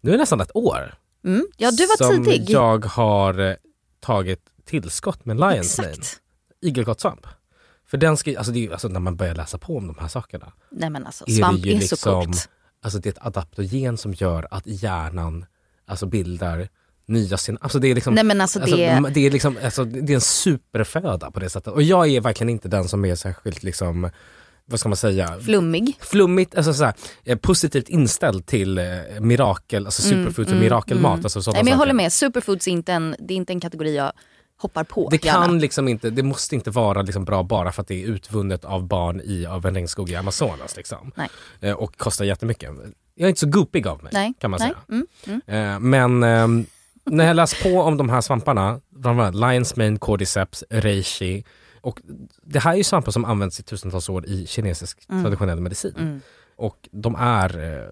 [0.00, 0.94] nu är det nästan ett år.
[1.24, 1.46] Mm.
[1.56, 2.50] Ja du var som tidig.
[2.50, 3.54] jag har eh,
[4.00, 5.92] tagit tillskott med Lions Mane.
[6.62, 7.26] Igelkottsvamp.
[7.90, 10.08] För den ska, alltså, det är, alltså när man börjar läsa på om de här
[10.08, 10.52] sakerna.
[10.70, 12.48] Nej men alltså är svamp det är liksom, så coolt.
[12.82, 15.44] Alltså det är ett adaptogen som gör att hjärnan
[15.86, 16.68] alltså bildar
[17.06, 17.64] nya synapser.
[17.64, 20.14] Alltså det är liksom, Nej, men alltså det- m- det är liksom, alltså det är
[20.14, 21.72] en superföda på det sättet.
[21.72, 24.10] Och jag är verkligen inte den som är särskilt liksom,
[24.66, 25.38] vad ska man säga?
[25.40, 25.96] Flummig.
[26.00, 28.84] Flummigt, alltså såhär, eh, positivt inställd till eh,
[29.20, 31.12] mirakel, alltså superfoods och mirakelmat.
[31.14, 31.24] mm.
[31.26, 31.86] Alltså sådana Nej, men jag saker.
[31.90, 34.12] håller med, superfoods är inte en, det är inte en kategori jag
[34.60, 35.08] hoppar på.
[35.10, 35.46] Det gärna.
[35.46, 38.64] kan liksom inte, det måste inte vara liksom bra bara för att det är utvunnet
[38.64, 40.76] av barn i, av en regnskog i Amazonas.
[40.76, 41.12] Liksom.
[41.60, 42.70] Eh, och kostar jättemycket.
[43.14, 44.76] Jag är inte så goopig av mig Nej, kan man säga.
[44.88, 45.40] Mm, mm.
[45.46, 46.66] Eh, men ehm,
[47.04, 51.44] när jag läst på om de här svamparna, framförallt Lions Mane, Cordyceps, Reishi.
[51.80, 52.00] Och
[52.42, 55.22] det här är ju svampar som används i tusentals år i kinesisk Mm.
[55.24, 55.94] traditionell medicin.
[55.98, 56.20] Mm.
[56.56, 57.88] Och de är, eh,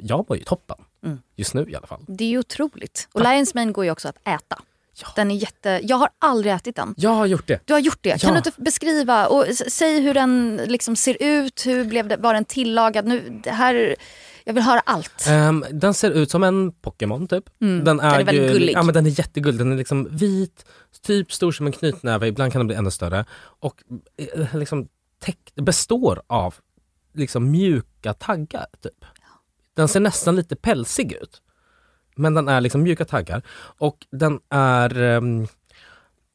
[0.00, 0.76] jag mår ju toppen.
[1.04, 1.18] Mm.
[1.36, 2.04] Just nu i alla fall.
[2.08, 3.08] Det är ju otroligt.
[3.12, 4.62] Och Lions Mane går ju också att äta.
[5.16, 5.80] Den är jätte...
[5.82, 6.94] Jag har aldrig ätit den.
[6.96, 7.60] Jag har gjort det.
[7.64, 8.20] Du har gjort det.
[8.20, 8.40] Kan Ja.
[8.42, 11.66] du inte beskriva och säg hur den liksom ser ut?
[11.66, 13.04] Hur blev det, var den tillagad?
[13.06, 13.96] Nu, det här,
[14.44, 15.26] jag vill höra allt.
[15.28, 17.44] Ehm, den ser ut som en Pokémon typ.
[17.60, 18.72] Mm, Den, den är väldigt ju- gullig.
[18.74, 19.58] Ja, men den är jättegullig.
[19.60, 20.64] Den är liksom vit,
[21.02, 23.24] typ stor som en knytnäve, ibland kan den bli ännu större.
[23.60, 23.82] Och
[24.16, 24.88] eh, liksom
[25.18, 26.54] täck, består av
[27.14, 28.66] liksom mjuka taggar.
[28.82, 29.04] Typ.
[29.76, 31.40] Den ser nästan lite pälsig ut.
[32.14, 33.42] Men den är liksom mjuka taggar.
[33.78, 35.46] Och den är ehm,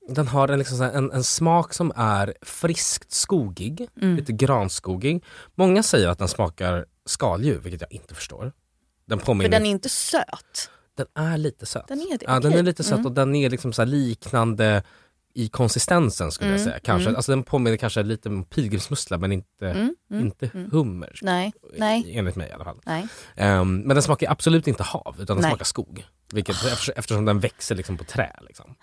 [0.10, 4.16] den har en, liksom en, en smak som är friskt skogig, Mm.
[4.16, 5.24] lite granskogig.
[5.56, 8.52] Många säger att den smakar skaldjur, vilket jag inte förstår.
[9.06, 10.70] Den För påminner den är inte söt.
[10.98, 11.88] den är lite söt.
[11.88, 13.06] Den är det, Ja, den är lite söt Mm.
[13.06, 14.84] och den är liksom liknande
[15.34, 16.80] i konsistensen skulle jag Mm, säga.
[16.80, 17.08] Kanske.
[17.10, 17.16] mm.
[17.16, 20.72] Alltså, den påminner kanske lite om pilgrimsmussla men inte, Mm, mm, inte mm.
[20.72, 21.20] hummer.
[21.22, 22.80] Nej, nej, Enligt mig i alla fall.
[23.36, 25.52] Ehm, men den smakar absolut inte hav utan den Nej.
[25.52, 26.06] smakar skog.
[26.32, 28.36] Vilket, eftersom, eftersom den växer liksom på trä.
[28.42, 28.76] Liksom.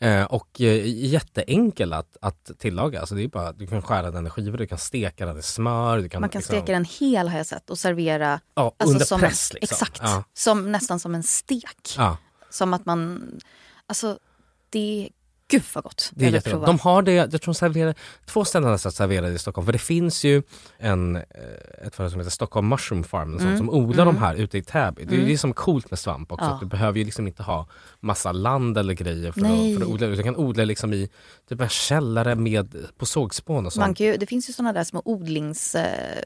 [0.00, 3.00] Eh, och eh, jätteenkel att, att tillaga.
[3.00, 5.42] Alltså det är bara, du kan skära den i skivor, du kan steka den i
[5.42, 5.98] smör.
[5.98, 8.92] Du kan, Man kan liksom, steka den hel har jag sett och servera Ja, alltså
[8.92, 9.50] under som press.
[9.50, 9.74] en, Liksom.
[9.74, 10.24] Exakt, Ja.
[10.34, 11.94] som, nästan som en stek.
[11.96, 12.16] Ja.
[12.50, 13.30] Som att man,
[13.86, 14.18] alltså
[14.72, 15.08] det,
[15.48, 16.10] gud vad gott.
[16.14, 16.66] Det är jättegott.
[16.66, 17.94] De har det, jag tror de serverar,
[18.26, 19.66] två ställen har serverar det i Stockholm.
[19.66, 20.42] För det finns ju
[20.78, 21.22] en, eh,
[21.86, 23.58] ett företag som heter Stockholm Mushroom Farm sånt, Mm.
[23.58, 24.14] som odlar Mm.
[24.14, 25.04] de här ute i Täby.
[25.04, 25.28] Det är Mm.
[25.28, 26.44] det som är coolt med svamp också.
[26.44, 26.58] Ja.
[26.60, 27.68] Du behöver ju liksom inte ha
[28.00, 29.72] massa land eller grejer för, Nej.
[29.74, 30.06] att, för att odla.
[30.06, 31.08] Du kan odla liksom i
[31.48, 33.86] typ en källare med, på sågspån och sånt.
[33.86, 35.74] Man kan ju, det finns ju sådana där små odlings...
[35.74, 36.24] Eh,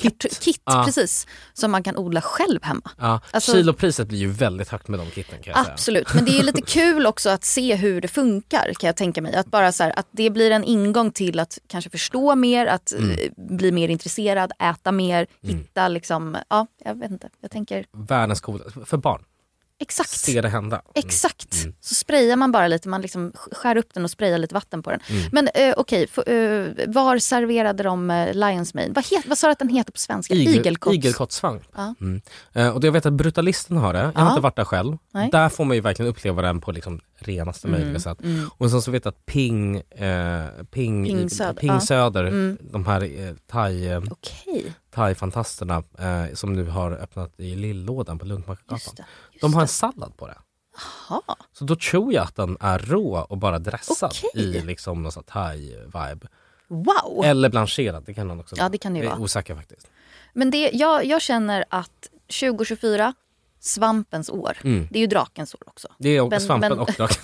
[0.00, 0.82] kit, kit Ja.
[0.86, 1.26] precis.
[1.54, 2.90] Som man kan odla själv hemma.
[2.98, 5.72] Ja, Alltså- kilopriset blir ju väldigt högt med de kitten kan jag säga.
[5.72, 8.96] Absolut, men det är ju lite kul också att se hur det funkar kan jag
[8.96, 9.34] tänka mig.
[9.34, 12.92] Att bara så här, att det blir en ingång till att kanske förstå mer, att
[12.92, 13.10] Mm.
[13.10, 17.28] eh, bli mer intresserad, äta mer, hitta liksom, ja jag vet inte.
[17.40, 19.24] Jag tänker Världens coolaste, för barn.
[19.78, 20.10] Exakt.
[20.10, 20.76] Se det hända.
[20.76, 20.84] Mm.
[20.94, 21.54] Exakt.
[21.80, 24.90] Så sprayar man bara lite, man liksom skär upp den och sprayar lite vatten på
[24.90, 25.00] den.
[25.10, 25.22] Mm.
[25.32, 28.88] Men eh, okej, f- eh, var serverade de eh, Lions Mane?
[28.92, 30.34] Vad, het, vad sa du att den heter på svenska?
[30.34, 30.94] Igel, Igelkotts.
[30.96, 31.62] igelkottsvamp.
[31.76, 31.94] Ja.
[32.00, 32.20] Mm.
[32.52, 34.28] Eh, och jag vet att Brutalisten har det, jag har Ja.
[34.30, 34.96] inte varit där själv.
[35.14, 35.28] Nej.
[35.32, 38.18] Där får man ju verkligen uppleva den på liksom renaste Mm, möjliga sätt.
[38.24, 38.50] mm.
[38.58, 41.80] Och sen så vet jag att Ping, eh, Ping, Ping Söder, Ping.
[41.80, 42.58] Söder Mm.
[42.60, 44.72] de här eh, thai, eh, Okej.
[44.94, 49.04] thai-fantasterna eh, som nu har öppnat i Lillådan på det,
[49.40, 50.38] De har en sallad på det.
[51.08, 51.36] Jaha.
[51.52, 54.42] Så då tror jag att den är rå och bara dressad Okej.
[54.44, 56.26] i liksom någon sån thai-vibe.
[56.68, 57.24] Wow!
[57.24, 58.68] Eller blancherad, det kan den också Ja, vara.
[58.68, 59.24] det kan det ju Jag är vara.
[59.24, 59.86] osäker faktiskt.
[60.32, 62.08] Men det, jag, jag känner att
[62.40, 63.14] 2024,
[63.60, 64.56] svampens år.
[64.64, 64.88] Mm.
[64.90, 65.88] Det är ju drakens år också.
[65.98, 67.22] Det är Men- svampen men- och draken.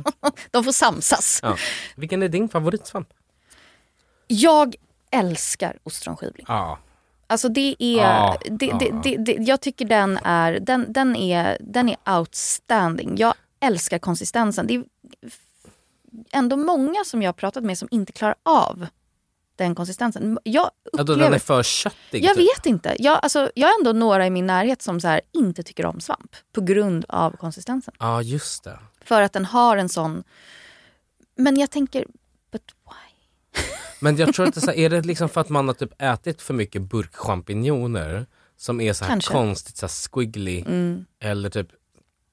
[0.50, 1.40] De får samsas.
[1.42, 1.56] Ja.
[1.96, 3.08] Vilken är din favoritsvamp?
[4.26, 4.74] Jag
[5.10, 6.44] älskar ostronskivling.
[6.48, 6.78] Ja.
[7.30, 8.78] Alltså det är, Ja, det, ja.
[9.02, 13.16] det, det, jag tycker den är, den, den, är, den är outstanding.
[13.16, 14.66] Jag älskar konsistensen.
[14.66, 14.84] Det är
[16.32, 18.86] ändå många som jag har pratat med som inte klarar av
[19.56, 20.38] den konsistensen.
[20.44, 21.22] Jag Ja, upplever...
[21.24, 22.24] den är för köttig.
[22.24, 22.48] jag typ.
[22.58, 22.96] vet inte.
[22.98, 26.00] Jag, alltså, jag har ändå några i min närhet som så här, inte tycker om
[26.00, 27.94] svamp på grund av konsistensen.
[27.98, 28.78] Ja, just det.
[29.04, 30.24] För att den har en sån...
[31.36, 32.06] Men jag tänker,
[32.52, 33.62] but why?
[34.00, 35.74] Men jag tror att det är, så här, är det liksom för att man har
[35.74, 38.26] typ ätit för mycket burkchampinjoner
[38.56, 39.32] som är så här Kanske.
[39.32, 41.04] konstigt så här squiggly Mm.
[41.20, 41.68] eller typ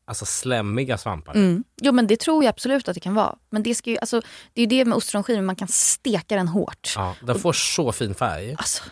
[0.05, 1.35] alltså slemmiga svampar.
[1.35, 1.63] Mm.
[1.81, 3.35] Jo men det tror jag absolut att det kan vara.
[3.49, 4.21] Men det, ska ju, alltså,
[4.53, 6.93] det är ju det med ostronskivor, man kan steka den hårt.
[6.95, 8.55] Ja, den får så fin färg.
[8.57, 8.83] Alltså.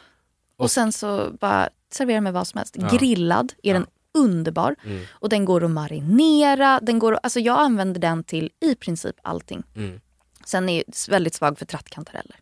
[0.57, 2.75] Och sen så bara servera med vad som helst.
[2.79, 2.89] Ja.
[2.91, 4.75] Grillad är den underbar.
[4.85, 5.05] Mm.
[5.11, 6.79] Och den går att marinera.
[6.81, 9.63] Den går, att- alltså jag använder den till i princip allting.
[9.75, 9.99] Mm.
[10.45, 12.35] Sen är jag väldigt svag för trattkantareller.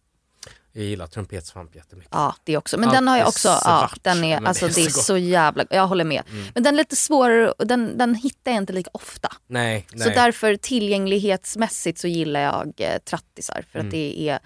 [0.74, 2.11] Jag gillar trumpetsvamp jättemycket.
[2.13, 2.78] Ja, det också.
[2.78, 3.47] Men Allt den har jag också.
[3.47, 5.65] Ja, den är, alltså, det är det är så så jävla...
[5.69, 6.24] Jag håller med.
[6.32, 6.47] Mm.
[6.53, 9.30] Men den är lite svårare och den, den hittar jag inte lika ofta.
[9.47, 10.03] Nej, nej.
[10.07, 13.65] Så därför tillgänglighetsmässigt så gillar jag eh, trattisar.
[13.72, 13.88] För Mm.
[13.88, 14.39] att det är...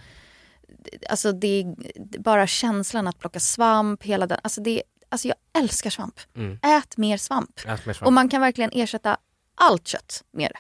[1.09, 1.75] Alltså det är
[2.19, 4.39] bara känslan att plocka svamp, hela den.
[4.43, 6.19] Alltså, det, alltså jag älskar svamp.
[6.35, 6.59] Mm.
[6.63, 7.59] Ät mer svamp.
[7.65, 8.07] Ät mer svamp.
[8.07, 9.17] Och man kan verkligen ersätta
[9.55, 10.59] allt kött med det.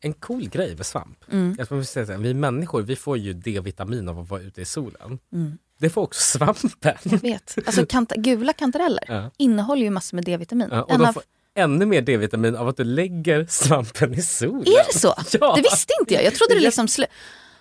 [0.00, 1.24] En cool grej med svamp.
[1.32, 1.54] Mm.
[1.58, 5.18] Jag får säga vi människor vi får ju D-vitamin av att vara ute i solen.
[5.32, 5.58] Mm.
[5.78, 6.94] Det får också svampen.
[7.02, 7.58] Jag vet.
[7.66, 9.30] Alltså kant gula kantareller Ja.
[9.36, 10.68] innehåller ju massor med D-vitamin.
[10.70, 11.22] Ja, och de får
[11.54, 14.60] ännu mer D-vitamin av att du lägger svampen i solen.
[14.66, 15.14] Är det så?
[15.40, 15.54] Ja.
[15.56, 16.24] Det visste inte jag.
[16.24, 16.88] Jag trodde det liksom...
[16.88, 17.06] Slö...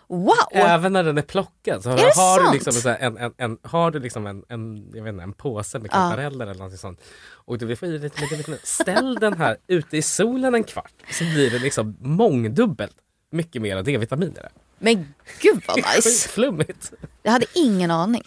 [0.07, 0.33] Wow!
[0.51, 1.83] Även när den är plockad.
[1.83, 4.91] Så har, Är det har du liksom en, en, en, har du liksom en, en,
[4.93, 5.91] jag vet inte, en påse med Ja.
[5.91, 8.59] kantareller eller något sånt och du vill få i lite mer D-vitamin.
[8.63, 12.95] Ställ den här ute i solen en kvart så blir det liksom mångdubbelt
[13.31, 14.49] mycket mer D-vitamin i det.
[14.79, 16.01] Men gud vad nice!
[16.09, 16.93] Skitflummigt.
[17.23, 18.23] Jag hade ingen aning.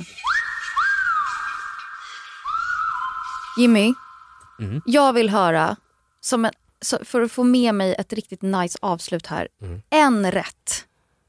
[3.58, 3.94] Jimmy,
[4.60, 4.82] Mm.
[4.86, 5.76] jag vill höra,
[6.20, 6.52] som en,
[7.04, 9.82] för att få med mig ett riktigt nice avslut här, Mm.
[9.90, 10.84] en rätt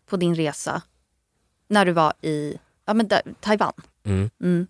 [0.10, 0.82] på din resa
[1.68, 3.74] när du var i ja, men där, Taiwan.
[4.04, 4.30] Mm.
[4.44, 4.68] Mm.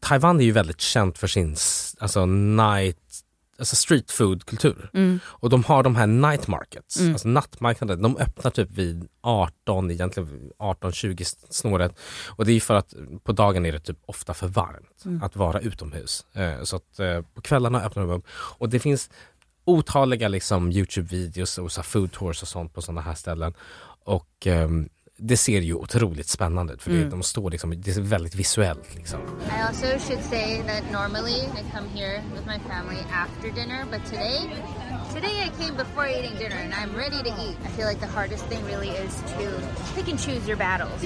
[0.00, 1.56] Taiwan är ju väldigt känt för sin
[1.98, 2.98] alltså, night,
[3.58, 4.90] alltså street food kultur.
[4.94, 5.20] Mm.
[5.26, 7.12] Och de har de här night markets, Mm.
[7.12, 7.96] alltså nattmarknader.
[7.96, 11.98] De öppnar typ vid 18, egentligen 18-20 snåret.
[12.26, 15.22] Och det är för att på dagen är det typ ofta för varmt Mm.
[15.22, 16.26] att vara utomhus.
[16.32, 18.24] Eh, så att eh, på kvällarna öppnar de upp.
[18.30, 19.10] Och det finns
[19.64, 23.54] otaliga liksom Youtube-videos och så food tours och sånt på sådana här ställen.
[24.04, 27.10] Och ehm, det ser ju otroligt spännande ut för det, Mm.
[27.10, 28.94] de står liksom, det är väldigt visuellt.
[28.94, 29.20] Liksom.
[29.20, 34.04] I also should say that normally I come here with my family after dinner, but
[34.10, 34.38] today,
[35.14, 37.56] today I came before eating dinner and I'm ready to eat.
[37.64, 39.50] I feel like the hardest thing really is to
[39.96, 41.02] pick and choose your battles.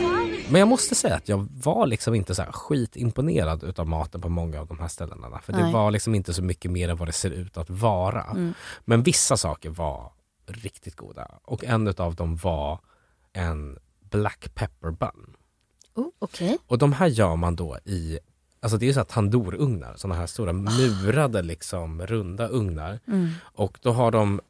[0.51, 4.28] Men jag måste säga att jag var liksom inte så här skitimponerad utav maten på
[4.28, 5.38] många av de här ställena.
[5.42, 5.72] För det Nej.
[5.72, 8.22] var liksom inte så mycket mer än vad det ser ut att vara.
[8.24, 8.55] Mm.
[8.84, 10.12] Men vissa saker var
[10.46, 11.30] riktigt goda.
[11.44, 12.80] Och en utav dem var
[13.33, 13.79] en
[14.11, 15.37] black pepper bun.
[15.95, 16.59] Oh, Okej.
[16.66, 18.18] Och de här gör man då i
[18.61, 23.01] Alltså det är ju så här tandorugnar, sådana här stora murade liksom runda ugnar.
[23.07, 23.31] Mm.
[23.43, 24.41] Och då har de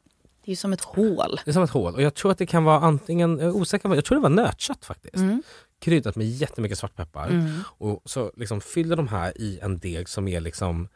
[0.45, 1.39] Det är ju som ett hål.
[1.45, 3.95] det är som ett hål och jag tror att det kan vara antingen, jag osäker,
[3.95, 5.15] jag tror det var nötkött faktiskt.
[5.15, 5.43] Mm.
[5.79, 7.27] Kryddat med jättemycket svartpeppar.
[7.27, 7.61] Mm.
[7.77, 10.87] Och så liksom fyller de här i en deg som är liksom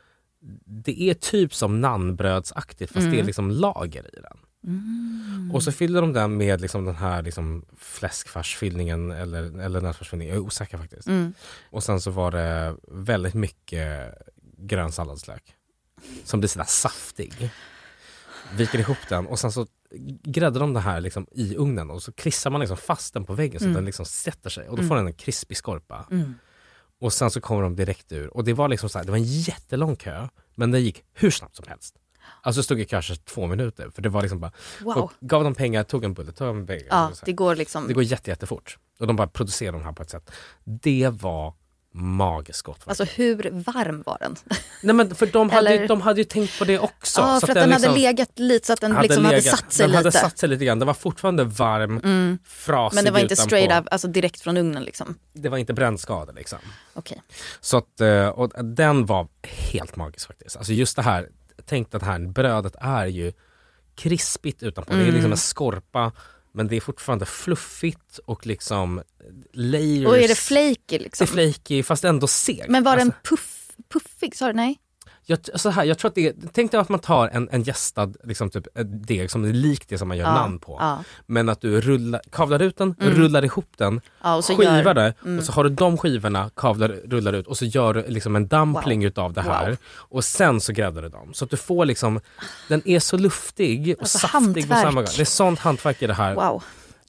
[0.66, 3.26] Det är typ som nannbrödsaktigt fast det är Mm.
[3.26, 4.38] liksom lager i den.
[4.64, 5.52] Mm.
[5.54, 10.42] Och så fyller de den med liksom den här liksom fläskfarsfyllningen eller, eller nötfärsfyllningen, jag
[10.44, 11.08] är osäker faktiskt.
[11.08, 11.34] Mm.
[11.72, 14.14] Och sen så var det väldigt mycket
[14.58, 15.54] grön salladslök.
[16.24, 17.52] Som blir sådär saftig.
[18.54, 19.68] Viker ihop den och sen så
[20.24, 23.34] gräddar de det här liksom i ugnen och så klistrar man liksom fast den på
[23.34, 23.76] väggen så Mm.
[23.76, 24.90] den liksom sätter sig och då Mm.
[24.90, 26.08] får den en krispig skorpa.
[26.12, 26.34] Mm.
[27.00, 29.18] Och sen så kommer de direkt ur och det var liksom så här, det var
[29.18, 31.96] en jättelång kö men den gick hur snabbt som helst.
[32.42, 34.52] Alltså stod i kanske två minuter för det var liksom bara,
[34.82, 35.12] Wow.
[35.20, 36.86] gav dem pengar, tog en bullet, tog en pengar.
[36.90, 37.26] Ja, Så här.
[37.26, 37.88] det går liksom...
[37.88, 38.78] Det går jätte, jättefort.
[39.00, 40.32] Och de bara producerar de här på ett sätt.
[40.64, 41.54] Det var
[41.96, 42.80] magiskt gott.
[42.86, 44.36] Alltså hur varm var den?
[44.84, 47.22] Nej, men för de hade, ju, Eller- de hade ju tänkt på det också.
[47.22, 49.58] Ja, så för att den hade liksom legat lite så att den liksom hade legat-
[49.58, 49.98] satt sig den lite.
[49.98, 50.80] hade satt sig lite grann.
[50.80, 52.38] Den var fortfarande varm, Mm.
[52.46, 55.16] frasig Men det var inte straight up, alltså direkt från ugnen liksom.
[55.34, 56.60] Det var inte brännskador liksom.
[56.94, 57.22] Okej.
[57.62, 60.58] Så att, eh, och den var helt magisk faktiskt.
[60.58, 61.30] Alltså just det här,
[61.66, 63.34] tänk att det här brödet är ju
[63.96, 64.92] krispigt utanpå.
[64.94, 65.14] Det är Mm.
[65.14, 66.12] liksom en skorpa
[66.52, 69.02] men det är fortfarande fluffigt och liksom
[69.54, 70.08] layers.
[70.08, 71.26] Och är det flaky liksom?
[71.26, 72.66] Det är flaky fast ändå seg.
[72.70, 74.36] Men var Alltså, den puff, puffig?
[74.36, 74.80] Sa du nej?
[75.26, 78.14] Jag, så här, jag tror att det tänk dig att man tar en, en gästad
[78.24, 80.78] liksom typ, ett deg som är likt det som man gör Ja, namn på.
[80.82, 81.04] ja.
[81.26, 83.14] Men att du rullar, kavlar ut den, Mm.
[83.16, 85.40] rullar ihop den, Ja, skivar gör- det mm.
[85.40, 88.48] och så har du de skivorna, kavlar, rullar ut och så gör du liksom en
[88.48, 89.78] dumpling utav det här Wow.
[89.94, 91.34] och sen så gräddar du dem.
[91.34, 92.20] Så att du får liksom,
[92.70, 94.82] den är så luftig och Alltså saftig på hantverk.
[94.82, 95.10] samma gång.
[95.16, 96.36] Det är sånt hantverk i det här.
[96.36, 96.64] Wow.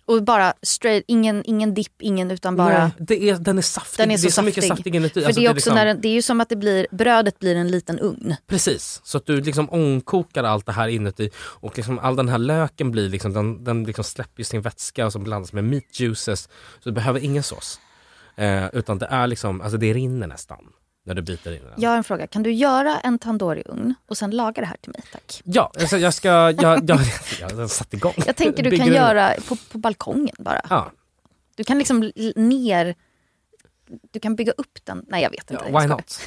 [0.07, 2.79] Och bara straight, ingen, ingen dipp, ingen utan bara...
[2.79, 4.03] Nej, det är, den är saftig.
[4.03, 4.47] Den är så, det är så saftig.
[4.47, 5.21] mycket saftig inuti.
[5.21, 6.57] För Alltså, det, är är också liksom- när den, det är ju som att det
[6.57, 8.37] blir, brödet blir en liten ugn.
[8.47, 12.39] Precis, så att du liksom ångkokar allt det här inuti och liksom all den här
[12.39, 16.49] löken blir liksom, den, den liksom släpper sin vätska och som blandas med meat juices.
[16.81, 17.81] Så du behöver ingen sås.
[18.37, 20.59] Eh, utan det är liksom, alltså det rinner nästan
[21.05, 21.73] när du biter in den.
[21.77, 24.93] Jag har en fråga, kan du göra en tandoori-ugn och sen laga det här till
[24.93, 25.43] mig tack?
[25.45, 26.85] Ja, alltså jag ska, jag, jag,
[27.41, 28.15] jag, har satt igång.
[28.27, 30.61] Jag tänker du Bygger kan göra på, på balkongen bara.
[30.71, 30.91] Ja,
[31.55, 32.95] Du kan liksom ner,
[34.11, 35.05] du kan bygga upp den.
[35.09, 35.65] Nej jag vet inte.
[35.65, 36.21] ja jag why not?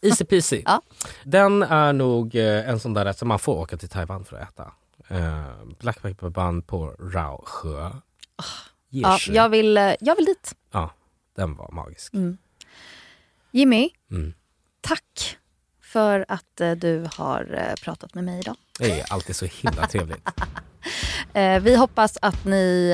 [0.00, 0.62] Easy peasy.
[0.64, 0.82] Ja.
[1.24, 4.36] Den är nog eh, en sån där rätt som man får åka till Taiwan för
[4.36, 4.72] att äta.
[5.08, 5.44] Eh,
[5.78, 7.90] black pepper bun på Raosjö.
[8.88, 10.54] Ja, jag, vill, eh, jag vill dit.
[10.72, 10.90] ja,
[11.36, 12.14] den var magisk.
[12.14, 12.38] Mm.
[13.52, 14.32] Jimmy, Mm.
[14.80, 15.36] tack
[15.82, 18.56] för att eh, du har eh, pratat med mig idag.
[18.78, 20.28] Det är alltid så himla trevligt.
[21.34, 22.92] Eh, vi hoppas att ni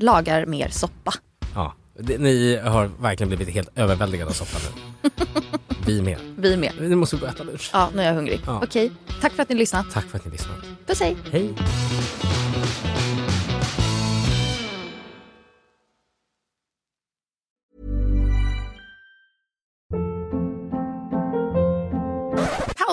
[0.00, 1.12] lagar mer soppa.
[1.54, 1.74] Ja,
[2.18, 4.60] ni har verkligen blivit helt överväldigade av soppan
[5.02, 5.10] nu.
[5.86, 6.18] Vi med.
[6.36, 6.72] Vi med.
[6.80, 7.70] Nu måste vi och äta lunch.
[7.72, 8.40] Ja, nu är jag hungrig.
[8.46, 8.60] Ja.
[8.64, 9.90] Okej, tack för att ni lyssnade.
[9.92, 10.60] Tack för att ni lyssnade.
[10.86, 11.16] Puss hej.
[11.32, 11.54] Hej.